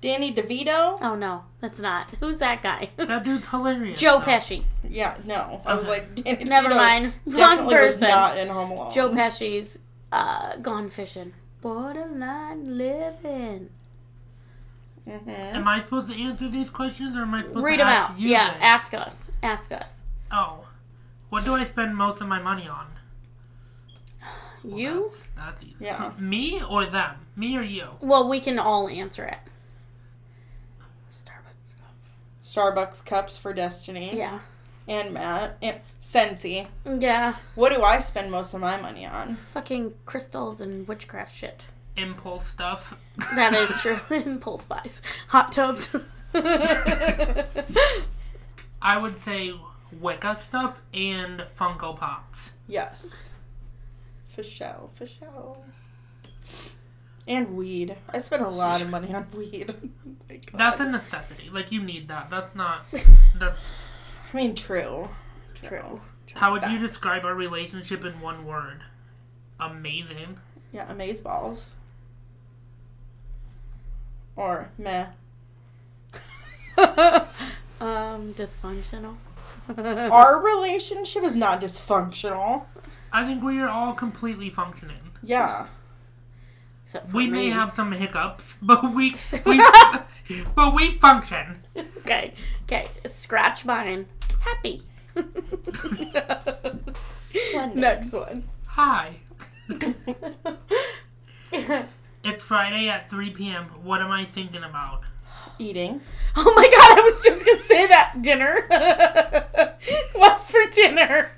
[0.00, 0.98] Danny DeVito?
[1.02, 2.10] Oh no, that's not.
[2.20, 2.88] Who's that guy?
[2.96, 4.00] That dude's hilarious.
[4.00, 4.24] Joe though.
[4.26, 4.64] Pesci.
[4.88, 5.60] Yeah, no.
[5.66, 7.12] I was like, Danny Never DeVito mind.
[7.26, 8.08] Wrong Definitely was person.
[8.08, 8.92] not in Home Alone.
[8.92, 9.78] Joe Pesci's
[10.12, 11.32] uh, Gone Fishing.
[11.60, 13.68] Borderline living.
[15.04, 17.88] hmm Am I supposed to answer these questions or am I supposed Read to them
[17.88, 18.18] ask out.
[18.18, 18.62] you Yeah, this?
[18.62, 19.30] ask us.
[19.42, 20.02] Ask us.
[20.32, 20.66] Oh.
[21.28, 22.86] What do I spend most of my money on?
[24.64, 25.10] You?
[25.10, 25.74] That's, that's easy.
[25.80, 26.12] Yeah.
[26.18, 27.16] Me or them?
[27.36, 27.88] Me or you?
[28.00, 29.38] Well, we can all answer it.
[31.12, 31.74] Starbucks.
[32.50, 34.10] Starbucks cups for Destiny.
[34.16, 34.40] Yeah.
[34.88, 35.56] And Matt.
[35.62, 36.66] And Sensi.
[36.84, 37.36] Yeah.
[37.54, 39.36] What do I spend most of my money on?
[39.36, 41.66] Fucking crystals and witchcraft shit.
[41.96, 42.96] Impulse stuff.
[43.36, 44.00] That is true.
[44.10, 45.00] Impulse buys.
[45.28, 45.90] Hot tubs.
[48.82, 49.52] I would say
[50.00, 52.52] Wicca stuff and Funko Pops.
[52.66, 53.14] Yes.
[54.34, 54.90] For show.
[54.94, 55.58] For show.
[57.30, 57.96] And weed.
[58.12, 59.72] I spend a lot of money on weed.
[60.28, 61.48] My That's a necessity.
[61.48, 62.28] Like you need that.
[62.28, 62.86] That's not.
[63.38, 63.56] That's.
[64.32, 65.08] I mean, true.
[65.54, 66.00] True.
[66.34, 68.82] How would you describe our relationship in one word?
[69.60, 70.38] Amazing.
[70.72, 71.76] Yeah, amaze balls.
[74.34, 75.06] Or meh.
[76.78, 79.16] um, dysfunctional.
[79.76, 82.64] Our relationship is not dysfunctional.
[83.12, 85.10] I think we are all completely functioning.
[85.22, 85.66] Yeah.
[86.90, 89.14] Except for We may have some hiccups, but we,
[89.46, 89.62] we
[90.56, 91.62] but we function.
[91.98, 92.34] Okay.
[92.64, 92.88] Okay.
[93.04, 94.06] Scratch mine.
[94.40, 94.82] Happy.
[97.76, 98.48] Next one.
[98.66, 99.20] Hi.
[102.22, 103.64] It's Friday at 3 p.m.
[103.82, 105.04] What am I thinking about?
[105.58, 106.02] Eating.
[106.36, 108.20] Oh my god, I was just gonna say that.
[108.20, 108.66] Dinner.
[110.12, 111.30] What's for dinner?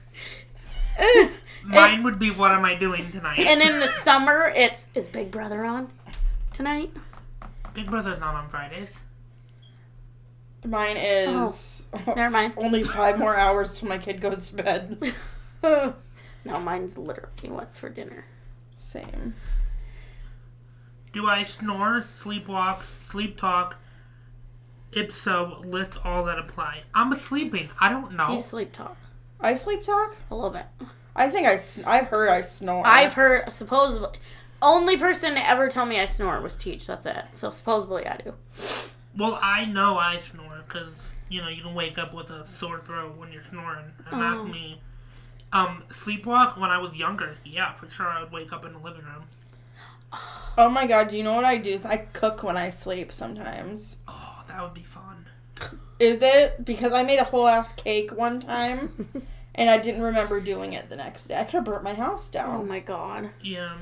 [1.64, 3.40] Mine would be what am I doing tonight?
[3.40, 5.88] And in the summer, it's is Big Brother on
[6.52, 6.90] tonight?
[7.74, 8.90] Big Brother's not on Fridays.
[10.64, 12.54] Mine is Oh, Never mind.
[12.56, 15.12] only five more hours till my kid goes to bed.
[15.62, 15.94] no,
[16.60, 18.24] mine's literally what's for dinner.
[18.78, 19.34] Same.
[21.12, 23.76] Do I snore, sleepwalk, sleep talk?
[24.92, 26.82] If so, list all that apply.
[26.94, 27.70] I'm sleeping.
[27.80, 28.32] I don't know.
[28.32, 28.96] You sleep talk
[29.40, 30.16] I sleep talk.
[30.30, 30.66] a little bit.
[31.14, 32.86] I think I I've heard I snore.
[32.86, 34.18] I've heard supposedly
[34.60, 36.86] only person to ever tell me I snore was Teach.
[36.86, 37.24] That's it.
[37.32, 38.34] So supposedly I do.
[39.16, 42.78] Well, I know I snore because you know you can wake up with a sore
[42.78, 44.18] throat when you're snoring, and Oh.
[44.38, 44.80] that's me.
[45.52, 48.78] Um, sleepwalk when I was younger, yeah, for sure I would wake up in the
[48.78, 49.24] living room.
[50.56, 51.78] Oh my god, do you know what I do?
[51.84, 53.96] I cook when I sleep sometimes.
[54.08, 55.26] Oh, that would be fun.
[55.98, 56.64] Is it?
[56.64, 59.08] Because I made a whole ass cake one time
[59.54, 61.36] and I didn't remember doing it the next day.
[61.36, 62.60] I could have burnt my house down.
[62.60, 63.30] Oh my god.
[63.40, 63.76] Yeah.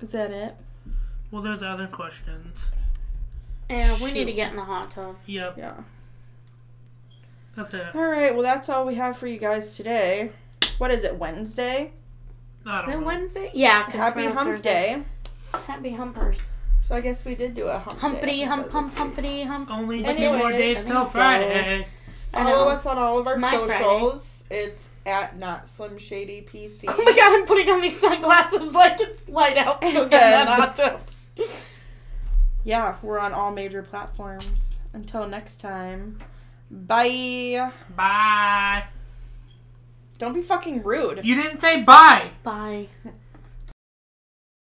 [0.00, 0.54] Is that it?
[1.30, 2.70] Well, there's other questions.
[3.70, 5.16] Yeah, we need to get in the hot tub.
[5.26, 5.74] Yep, Yeah.
[7.56, 7.94] that's it.
[7.94, 10.30] All right, well, that's all we have for you guys today.
[10.78, 11.92] What is it, Wednesday?
[12.64, 13.06] I Is don't it know.
[13.06, 13.50] Wednesday?
[13.54, 15.02] Yeah, because Happy Hump Day.
[15.66, 16.48] Happy Humpers.
[16.84, 19.70] So I guess we did do a hump Humpity hump hump humpity hump.
[19.72, 21.04] Only two Anyways, more days till.
[21.06, 21.80] Friday.
[21.80, 21.86] I
[22.32, 23.78] Follow us on all of our It's my Friday.
[23.82, 24.44] socials.
[24.50, 26.84] It's at not Slim Shady PC.
[26.88, 30.20] Oh my god, I'm putting on these sunglasses like it's light out to go get
[30.20, 31.00] that hot tub.
[32.64, 34.74] Yeah, we're on all major platforms.
[34.92, 36.18] Until next time,
[36.70, 37.70] bye.
[37.94, 38.84] Bye.
[40.18, 41.24] Don't be fucking rude.
[41.24, 42.30] You didn't say bye.
[42.42, 42.88] Bye.